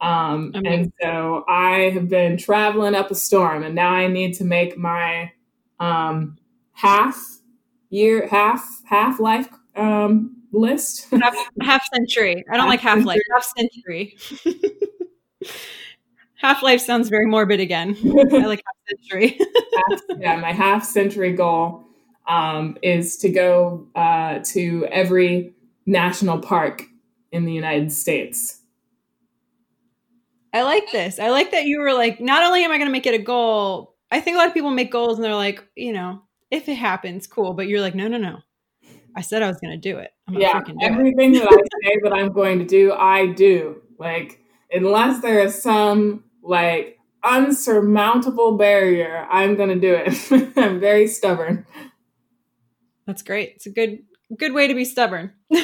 [0.00, 4.44] Um, and so I have been traveling up a storm, and now I need to
[4.44, 5.32] make my
[5.78, 6.36] um,
[6.72, 7.38] half
[7.88, 11.06] year, half half life um, list.
[11.12, 12.44] half, half century.
[12.50, 13.20] I don't like Half half life.
[13.32, 14.18] Half century.
[16.42, 17.96] half life sounds very morbid again.
[18.04, 19.38] I like half century.
[20.18, 21.84] yeah, my half century goal
[22.28, 25.54] um, is to go uh, to every
[25.86, 26.82] national park
[27.30, 28.60] in the United States.
[30.52, 31.18] I like this.
[31.18, 33.22] I like that you were like, not only am I going to make it a
[33.22, 36.68] goal, I think a lot of people make goals and they're like, you know, if
[36.68, 37.54] it happens, cool.
[37.54, 38.40] But you're like, no, no, no.
[39.16, 40.10] I said I was going to do it.
[40.30, 43.80] yeah, everything that I say that I'm going to do, I do.
[43.98, 44.40] Like,
[44.70, 50.52] unless there is some like unsurmountable barrier, I'm going to do it.
[50.56, 51.66] I'm very stubborn.
[53.06, 53.54] That's great.
[53.56, 53.98] It's a good
[54.38, 55.32] good way to be stubborn.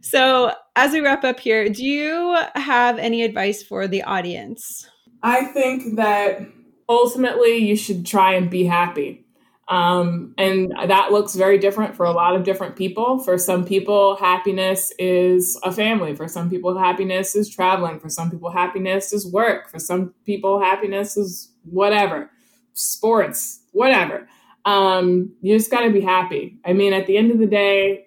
[0.00, 4.88] so, as we wrap up here, do you have any advice for the audience?
[5.22, 6.40] I think that
[6.88, 9.25] ultimately you should try and be happy.
[9.68, 13.18] Um, and that looks very different for a lot of different people.
[13.18, 16.14] For some people, happiness is a family.
[16.14, 17.98] For some people, happiness is traveling.
[17.98, 19.68] For some people, happiness is work.
[19.68, 22.30] For some people, happiness is whatever,
[22.74, 24.28] sports, whatever.
[24.64, 26.58] Um, you just got to be happy.
[26.64, 28.06] I mean, at the end of the day,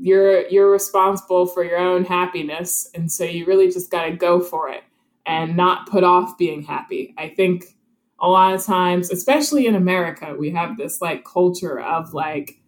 [0.00, 4.40] you're you're responsible for your own happiness, and so you really just got to go
[4.40, 4.84] for it
[5.26, 7.14] and not put off being happy.
[7.18, 7.77] I think
[8.20, 12.58] a lot of times, especially in America, we have this like culture of like,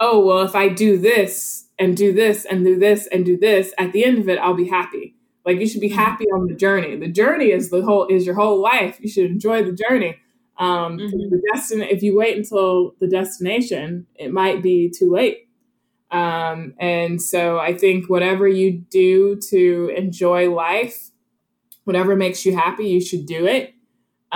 [0.00, 3.72] oh, well, if I do this and do this and do this and do this,
[3.78, 5.14] at the end of it, I'll be happy.
[5.44, 6.96] Like you should be happy on the journey.
[6.96, 8.98] The journey is the whole is your whole life.
[9.00, 10.16] You should enjoy the journey.
[10.58, 11.30] Um, mm-hmm.
[11.30, 15.48] the destin- if you wait until the destination, it might be too late.
[16.10, 21.10] Um, and so I think whatever you do to enjoy life,
[21.84, 23.74] whatever makes you happy, you should do it.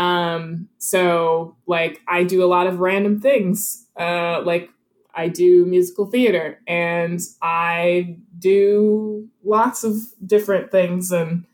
[0.01, 3.87] Um, so like I do a lot of random things.
[3.99, 4.71] Uh, like
[5.15, 9.97] I do musical theater and I do lots of
[10.27, 11.45] different things and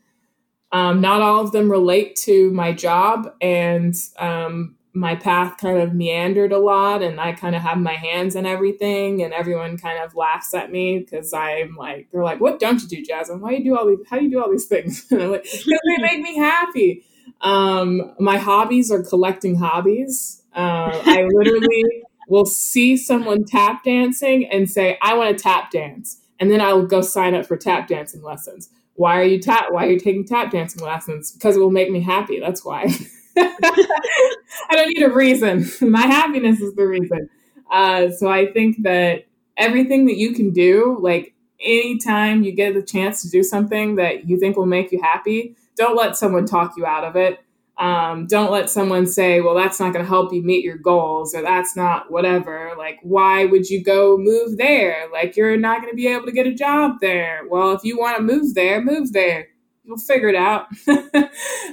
[0.71, 5.93] um, not all of them relate to my job, and um, my path kind of
[5.93, 10.03] meandered a lot, and I kind of have my hands in everything, and everyone kind
[10.03, 13.39] of laughs at me because I'm like, they're like, "What don't you do, Jasmin?
[13.39, 13.99] Why do you do all these?
[14.09, 17.05] How do you do all these things?" and I'm like, "Because they make me happy."
[17.41, 20.41] Um, my hobbies are collecting hobbies.
[20.55, 26.21] Uh, I literally will see someone tap dancing and say, "I want to tap dance,"
[26.39, 28.69] and then I will go sign up for tap dancing lessons.
[28.95, 31.31] Why are you tap why are you taking tap dancing lessons?
[31.31, 32.87] Because it will make me happy that's why.
[33.37, 35.69] I don't need a reason.
[35.81, 37.29] My happiness is the reason.
[37.71, 39.25] Uh, so i think that
[39.57, 44.29] everything that you can do like anytime you get the chance to do something that
[44.29, 47.39] you think will make you happy don't let someone talk you out of it
[47.77, 51.35] um, don't let someone say, well, that's not going to help you meet your goals
[51.35, 52.73] or that's not whatever.
[52.75, 55.07] Like, why would you go move there?
[55.13, 57.41] Like, you're not going to be able to get a job there.
[57.49, 59.49] Well, if you want to move there, move there.
[59.83, 60.67] You'll figure it out.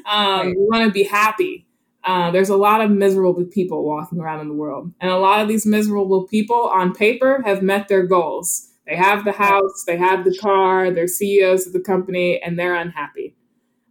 [0.07, 0.51] um.
[0.51, 1.67] You want to be happy.
[2.05, 4.93] Uh, there's a lot of miserable people walking around in the world.
[5.01, 8.69] And a lot of these miserable people on paper have met their goals.
[8.87, 12.75] They have the house, they have the car, they're CEOs of the company, and they're
[12.75, 13.35] unhappy.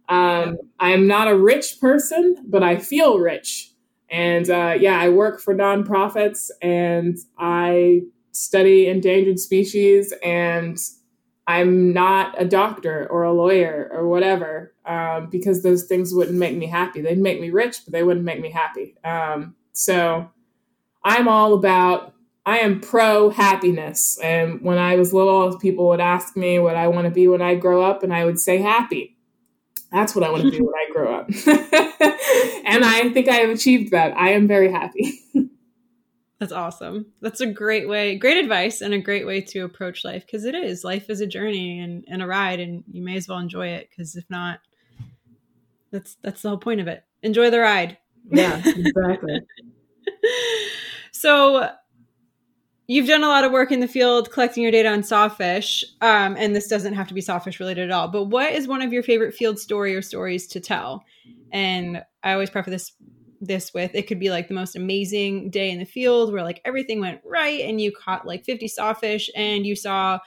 [0.08, 3.70] Um, I'm not a rich person, but I feel rich.
[4.10, 8.02] And uh, yeah, I work for nonprofits and I
[8.32, 10.78] study endangered species and
[11.46, 16.56] I'm not a doctor or a lawyer or whatever um, because those things wouldn't make
[16.56, 17.00] me happy.
[17.00, 18.96] They'd make me rich, but they wouldn't make me happy.
[19.04, 20.30] Um, so
[21.04, 22.14] I'm all about,
[22.46, 24.18] I am pro happiness.
[24.22, 27.42] And when I was little, people would ask me what I want to be when
[27.42, 29.13] I grow up, and I would say happy.
[29.94, 31.28] That's what I want to be when I grow up.
[32.66, 34.12] and I think I have achieved that.
[34.16, 35.20] I am very happy.
[36.40, 37.12] That's awesome.
[37.20, 40.56] That's a great way, great advice, and a great way to approach life because it
[40.56, 40.82] is.
[40.82, 43.88] Life is a journey and, and a ride, and you may as well enjoy it
[43.88, 44.58] because if not,
[45.92, 47.04] that's that's the whole point of it.
[47.22, 47.96] Enjoy the ride.
[48.28, 49.42] Yeah, exactly.
[51.12, 51.70] so
[52.86, 56.36] you've done a lot of work in the field collecting your data on sawfish um,
[56.38, 58.92] and this doesn't have to be sawfish related at all but what is one of
[58.92, 61.04] your favorite field story or stories to tell?
[61.52, 62.92] And i always preface this
[63.46, 66.60] this with it could be like the most amazing day in the field where like
[66.64, 70.18] everything went right and you caught like 50 sawfish and you saw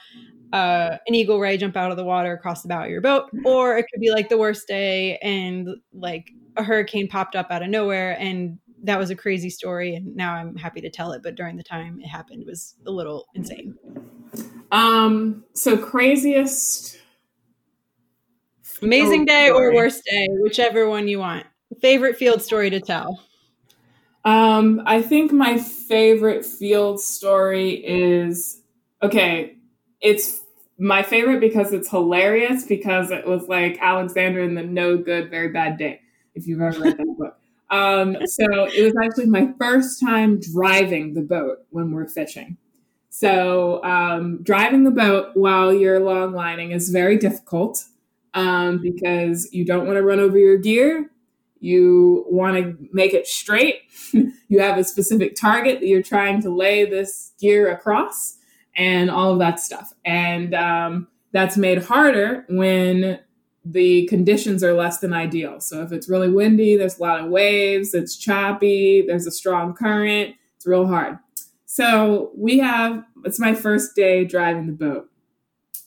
[0.52, 3.28] uh, an eagle ray jump out of the water across the bow of your boat
[3.44, 7.62] or it could be like the worst day and like a hurricane popped up out
[7.62, 11.22] of nowhere and that was a crazy story and now i'm happy to tell it
[11.22, 13.74] but during the time it happened it was a little insane
[14.72, 16.98] um so craziest
[18.82, 19.66] amazing day story.
[19.66, 21.44] or worst day whichever one you want
[21.80, 23.20] favorite field story to tell
[24.24, 28.62] um i think my favorite field story is
[29.02, 29.56] okay
[30.00, 30.40] it's
[30.78, 35.48] my favorite because it's hilarious because it was like Alexander in the No Good Very
[35.48, 36.00] Bad Day.
[36.34, 37.37] If you've ever read that book.
[37.70, 42.56] Um, so it was actually my first time driving the boat when we're fishing.
[43.10, 47.84] So um, driving the boat while you're long lining is very difficult
[48.34, 51.10] um, because you don't want to run over your gear.
[51.60, 53.80] You want to make it straight.
[54.12, 58.36] you have a specific target that you're trying to lay this gear across,
[58.76, 59.92] and all of that stuff.
[60.04, 63.18] And um, that's made harder when
[63.64, 65.60] the conditions are less than ideal.
[65.60, 69.74] So if it's really windy, there's a lot of waves, it's choppy, there's a strong
[69.74, 71.18] current, it's real hard.
[71.66, 75.10] So we have, it's my first day driving the boat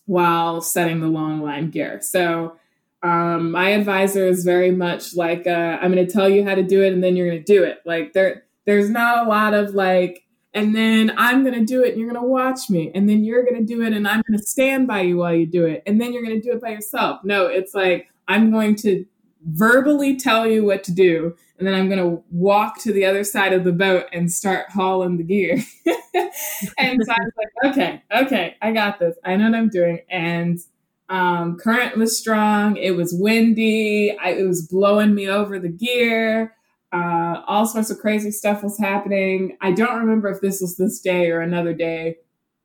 [0.05, 1.99] while setting the long line gear.
[2.01, 2.57] So
[3.03, 6.63] um, my advisor is very much like, uh, I'm going to tell you how to
[6.63, 7.79] do it and then you're going to do it.
[7.85, 11.91] Like there, there's not a lot of like, and then I'm going to do it
[11.91, 14.21] and you're going to watch me and then you're going to do it and I'm
[14.27, 16.53] going to stand by you while you do it and then you're going to do
[16.53, 17.21] it by yourself.
[17.23, 19.05] No, it's like I'm going to
[19.45, 23.23] verbally tell you what to do and then I'm going to walk to the other
[23.23, 25.63] side of the boat and start hauling the gear.
[25.85, 29.15] and so I was like, okay, okay, I got this.
[29.23, 29.99] I know what I'm doing.
[30.09, 30.59] And
[31.07, 32.77] um, current was strong.
[32.77, 34.17] It was windy.
[34.17, 36.55] I, it was blowing me over the gear.
[36.91, 39.57] Uh, all sorts of crazy stuff was happening.
[39.61, 42.17] I don't remember if this was this day or another day,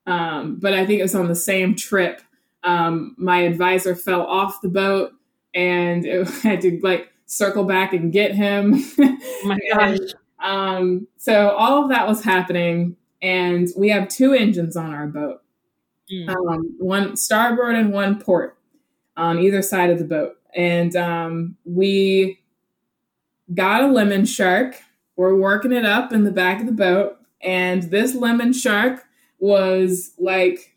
[0.07, 2.23] um, but I think it was on the same trip.
[2.65, 5.13] Um, my advisor fell off the boat
[5.55, 8.85] and it had to like circle back and get him.
[9.39, 9.99] Oh my gosh.
[9.99, 15.07] and, um, so all of that was happening, and we have two engines on our
[15.07, 15.43] boat.
[16.11, 16.29] Mm.
[16.29, 18.57] Um, one starboard and one port
[19.17, 20.37] on either side of the boat.
[20.55, 22.41] And um, we
[23.55, 24.83] got a lemon shark.
[25.17, 27.19] We're working it up in the back of the boat.
[27.43, 29.05] And this lemon shark
[29.39, 30.77] was like,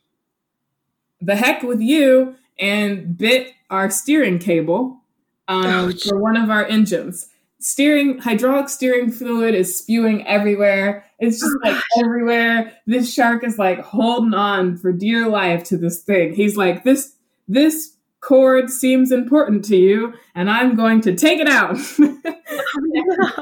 [1.21, 5.01] the heck with you, and bit our steering cable
[5.47, 7.27] um, for one of our engines.
[7.59, 11.05] Steering, hydraulic steering fluid is spewing everywhere.
[11.19, 12.73] It's just like everywhere.
[12.87, 16.33] This shark is like holding on for dear life to this thing.
[16.33, 17.15] He's like, this,
[17.49, 21.75] this cord seems important to you, and I'm going to take it out.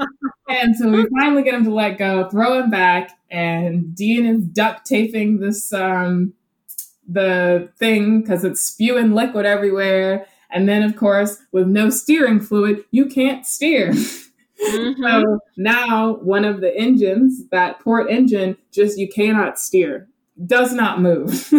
[0.50, 4.44] and so we finally get him to let go, throw him back, and Dean is
[4.44, 6.34] duct taping this um
[7.08, 10.28] the thing because it's spewing liquid everywhere.
[10.50, 13.94] And then, of course, with no steering fluid, you can't steer.
[14.60, 15.04] Mm-hmm.
[15.04, 20.08] so now one of the engines, that port engine, just you cannot steer,
[20.48, 21.54] does not move.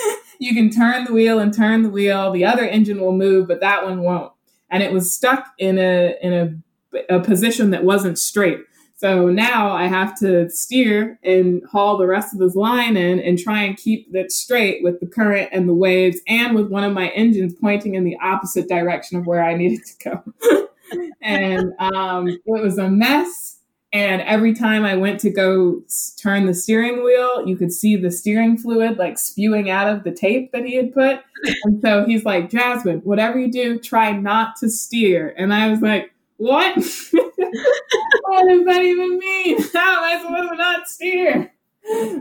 [0.38, 2.32] you can turn the wheel and turn the wheel.
[2.32, 4.32] The other engine will move, but that one won't.
[4.70, 8.60] And it was stuck in a in a, a position that wasn't straight.
[8.96, 13.38] So now I have to steer and haul the rest of this line in and
[13.38, 16.92] try and keep that straight with the current and the waves and with one of
[16.92, 20.68] my engines pointing in the opposite direction of where I needed to go.
[21.22, 23.57] and um, it was a mess
[23.92, 25.82] and every time I went to go
[26.20, 30.12] turn the steering wheel, you could see the steering fluid like spewing out of the
[30.12, 31.20] tape that he had put.
[31.64, 35.34] And so he's like, Jasmin, whatever you do, try not to steer.
[35.38, 36.74] And I was like, what?
[37.12, 39.62] what does that even mean?
[39.72, 41.52] How am I supposed to not steer?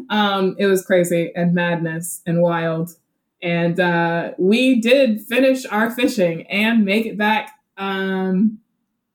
[0.10, 2.91] Um, it was crazy and madness and wild.
[3.41, 8.60] And uh, we did finish our fishing and make it back um,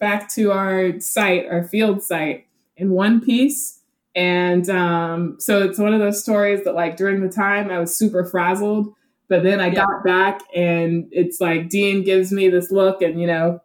[0.02, 2.46] back to our site, our field site,
[2.76, 3.78] in one piece.
[4.16, 7.96] And um, so it's one of those stories that, like, during the time I was
[7.96, 8.92] super frazzled,
[9.28, 9.86] but then I yeah.
[9.86, 13.62] got back and it's like Dean gives me this look and, you know,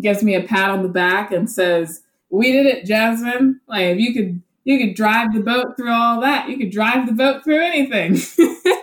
[0.00, 3.60] gives me a pat on the back and says, "We did it, Jasmin.
[3.66, 6.50] Like, if you could, you could drive the boat through all that.
[6.50, 8.18] You could drive the boat through anything."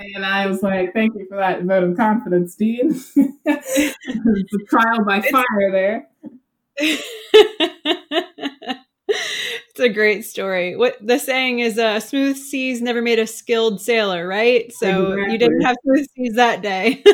[0.00, 2.98] And I was like, thank you for that vote of confidence, Dean.
[3.44, 6.08] it's a trial by fire there.
[6.78, 7.04] it's
[9.78, 10.74] a great story.
[10.74, 14.72] What the saying is, uh, smooth seas never made a skilled sailor, right?
[14.72, 15.32] So exactly.
[15.32, 17.02] you didn't have smooth seas that day.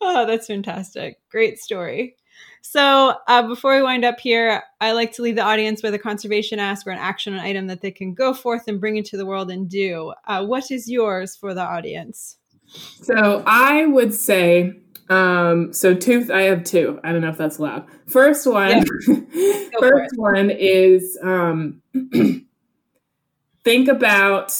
[0.00, 1.18] oh, that's fantastic.
[1.30, 2.16] Great story.
[2.62, 5.98] So, uh, before we wind up here, I like to leave the audience with a
[5.98, 9.26] conservation ask or an action item that they can go forth and bring into the
[9.26, 10.12] world and do.
[10.26, 12.36] Uh, what is yours for the audience?
[13.02, 14.74] So, I would say,
[15.08, 17.00] um, so two, I have two.
[17.02, 17.86] I don't know if that's allowed.
[18.06, 19.64] First one, yeah.
[19.80, 21.82] first one is um,
[23.64, 24.52] think about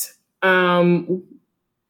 [0.43, 1.23] um,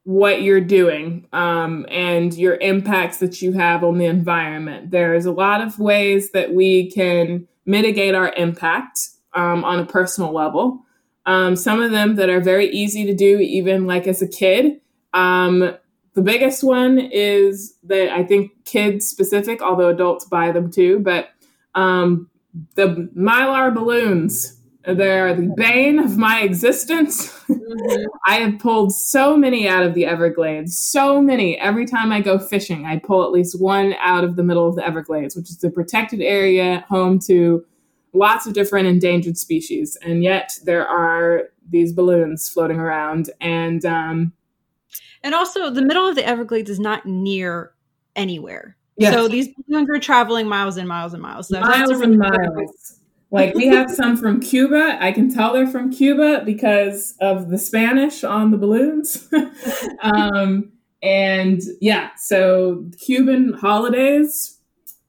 [0.05, 4.91] what you're doing um, and your impacts that you have on the environment.
[4.91, 8.99] There's a lot of ways that we can mitigate our impact
[9.35, 10.85] um, on a personal level.
[11.27, 14.81] Um, some of them that are very easy to do, even like as a kid.
[15.13, 15.77] Um,
[16.15, 21.29] the biggest one is that I think kids specific, although adults buy them too, but
[21.75, 22.29] um,
[22.75, 24.60] the mylar balloons.
[24.85, 27.29] They're the bane of my existence.
[27.49, 28.05] Mm-hmm.
[28.27, 31.59] I have pulled so many out of the Everglades, so many.
[31.59, 34.77] Every time I go fishing, I pull at least one out of the middle of
[34.77, 37.65] the Everglades, which is the protected area home to
[38.15, 39.99] lots of different endangered species.
[40.03, 43.31] And yet there are these balloons floating around.
[43.41, 44.33] And um,
[45.23, 47.73] and also, the middle of the Everglades is not near
[48.17, 48.77] anywhere.
[48.97, 49.15] Yes.
[49.15, 51.49] So these balloons are traveling miles and miles and miles.
[51.49, 53.00] So miles really and miles.
[53.33, 54.99] Like we have some from Cuba.
[55.01, 59.29] I can tell they're from Cuba because of the Spanish on the balloons.
[60.03, 64.59] um, and yeah, so Cuban holidays,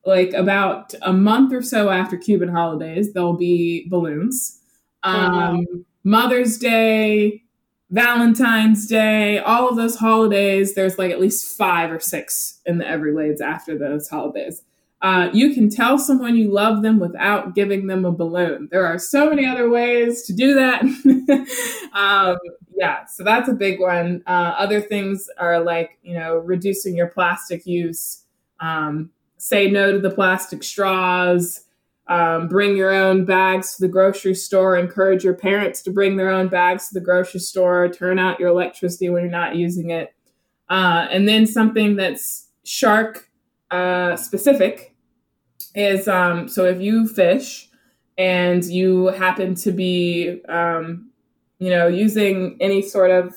[0.06, 4.60] like about a month or so after Cuban holidays, there'll be balloons.
[5.04, 5.64] Um, wow.
[6.04, 7.44] Mother's Day,
[7.90, 12.88] Valentine's Day, all of those holidays, there's like at least five or six in the
[12.88, 14.62] Everglades after those holidays.
[15.02, 18.68] Uh, you can tell someone you love them without giving them a balloon.
[18.72, 20.84] There are so many other ways to do that.
[21.94, 22.38] um,
[22.76, 24.22] yeah, so that's a big one.
[24.28, 28.26] Uh, other things are like, you know, reducing your plastic use,
[28.60, 31.66] um, say no to the plastic straws,
[32.08, 34.78] um, bring your own bags to the grocery store.
[34.78, 37.90] Encourage your parents to bring their own bags to the grocery store.
[37.90, 40.14] Turn out your electricity when you're not using it.
[40.70, 43.30] Uh, and then something that's shark
[43.72, 44.91] uh, specific
[45.76, 47.70] is um, so if you fish
[48.18, 51.10] and you happen to be, um,
[51.60, 53.36] you know, using any sort of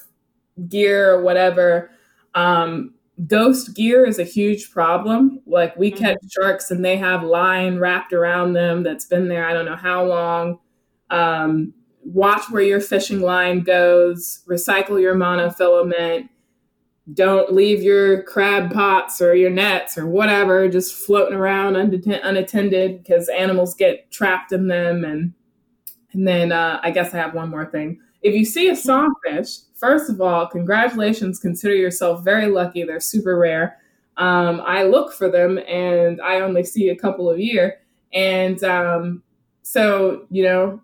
[0.68, 1.90] gear or whatever,
[2.34, 2.94] um,
[3.26, 5.40] ghost gear is a huge problem.
[5.46, 6.04] Like we mm-hmm.
[6.04, 9.76] catch sharks and they have line wrapped around them that's been there I don't know
[9.76, 10.58] how long.
[11.10, 11.74] Um,
[12.04, 14.42] watch where your fishing line goes.
[14.48, 16.28] Recycle your monofilament.
[17.12, 23.28] Don't leave your crab pots or your nets or whatever just floating around unattended because
[23.28, 25.04] animals get trapped in them.
[25.04, 25.34] And
[26.12, 28.00] and then uh, I guess I have one more thing.
[28.22, 31.38] If you see a sawfish, first of all, congratulations.
[31.38, 32.84] Consider yourself very lucky.
[32.84, 33.76] They're super rare.
[34.16, 37.80] Um, I look for them and I only see a couple a year.
[38.14, 39.22] And um,
[39.62, 40.80] so, you know,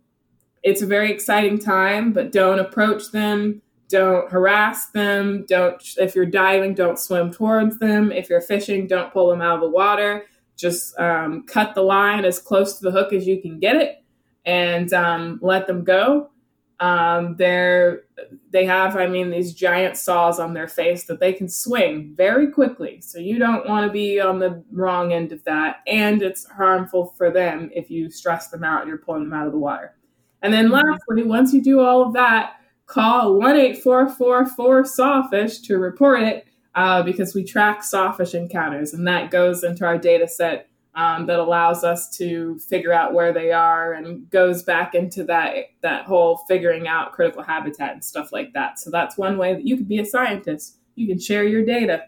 [0.63, 3.63] it's a very exciting time, but don't approach them.
[3.91, 5.45] Don't harass them.
[5.49, 8.13] Don't, if you're diving, don't swim towards them.
[8.13, 10.25] If you're fishing, don't pull them out of the water.
[10.57, 14.03] Just um, cut the line as close to the hook as you can get it
[14.45, 16.31] and um, let them go.
[16.79, 18.05] Um, they're
[18.51, 22.51] they have, I mean, these giant saws on their face that they can swing very
[22.51, 23.01] quickly.
[23.03, 27.15] So you don't want to be on the wrong end of that, and it's harmful
[27.19, 29.95] for them if you stress them out and you're pulling them out of the water.
[30.43, 32.60] And then lastly, once you do all of that,
[32.91, 38.35] call one eight four four four sawfish to report it uh, because we track sawfish
[38.35, 43.15] encounters, and that goes into our data set um, that allows us to figure out
[43.15, 48.05] where they are and goes back into that that whole figuring out critical habitat and
[48.05, 48.79] stuff like that.
[48.79, 50.79] So that's one way that you could be a scientist.
[50.97, 52.05] You can share your data.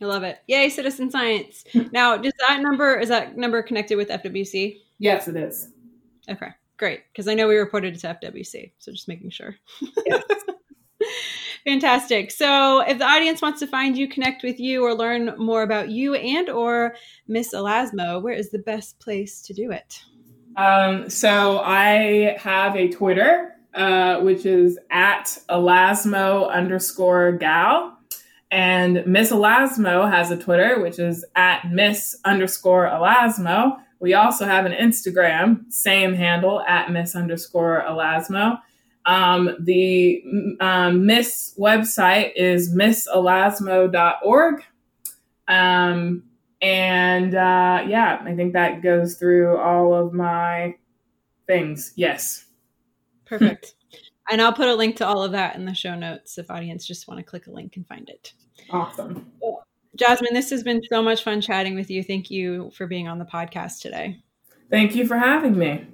[0.00, 0.38] I love it.
[0.46, 1.64] Yay, citizen science.
[1.92, 4.76] now, does that number is that number connected with FWC?
[4.98, 5.70] Yes, it is.
[6.28, 6.50] Okay,
[6.80, 7.02] great.
[7.12, 9.54] Because I know we reported it to FWC, so just making sure.
[10.04, 10.24] Yes.
[11.64, 12.30] Fantastic.
[12.30, 15.90] So if the audience wants to find you, connect with you, or learn more about
[15.90, 16.96] you and or
[17.28, 20.02] MISS Elasmo, where is the best place to do it?
[20.56, 27.96] Um, so I have a Twitter, uh, which is at Elasmo underscore gal.
[28.50, 33.76] And MISS Elasmo has a Twitter, which is at MISS underscore Elasmo.
[34.00, 38.60] We also have an Instagram, same handle, at MISS underscore Elasmo.
[39.04, 40.24] Um, the
[40.60, 44.64] um, MISS website is misselasmo.org.
[45.48, 46.22] Um,
[46.62, 50.76] and uh, yeah, I think that goes through all of my
[51.46, 51.92] things.
[51.96, 52.46] Yes.
[53.26, 53.74] Perfect.
[54.30, 56.86] and I'll put a link to all of that in the show notes if audience
[56.86, 58.32] just want to click a link and find it.
[58.70, 59.30] Awesome.
[59.96, 62.02] Jasmin, this has been so much fun chatting with you.
[62.02, 64.22] Thank you for being on the podcast today.
[64.70, 65.86] Thank you for having me.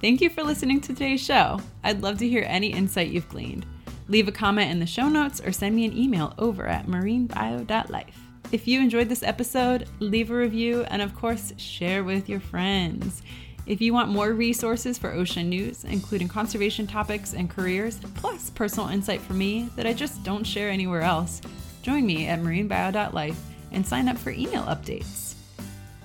[0.00, 1.60] Thank you for listening to today's show.
[1.82, 3.66] I'd love to hear any insight you've gleaned.
[4.08, 8.20] Leave a comment in the show notes or send me an email over at marinebio.life.
[8.52, 13.22] If you enjoyed this episode, leave a review and, of course, share with your friends.
[13.66, 18.88] If you want more resources for ocean news, including conservation topics and careers, plus personal
[18.90, 21.40] insight from me that I just don't share anywhere else,
[21.82, 23.38] join me at marinebio.life
[23.72, 25.34] and sign up for email updates.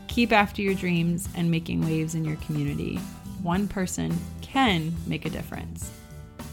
[0.07, 2.97] Keep after your dreams and making waves in your community.
[3.43, 5.91] One person can make a difference.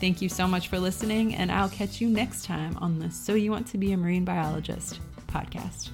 [0.01, 3.35] Thank you so much for listening, and I'll catch you next time on the So
[3.35, 5.89] You Want to Be a Marine Biologist podcast.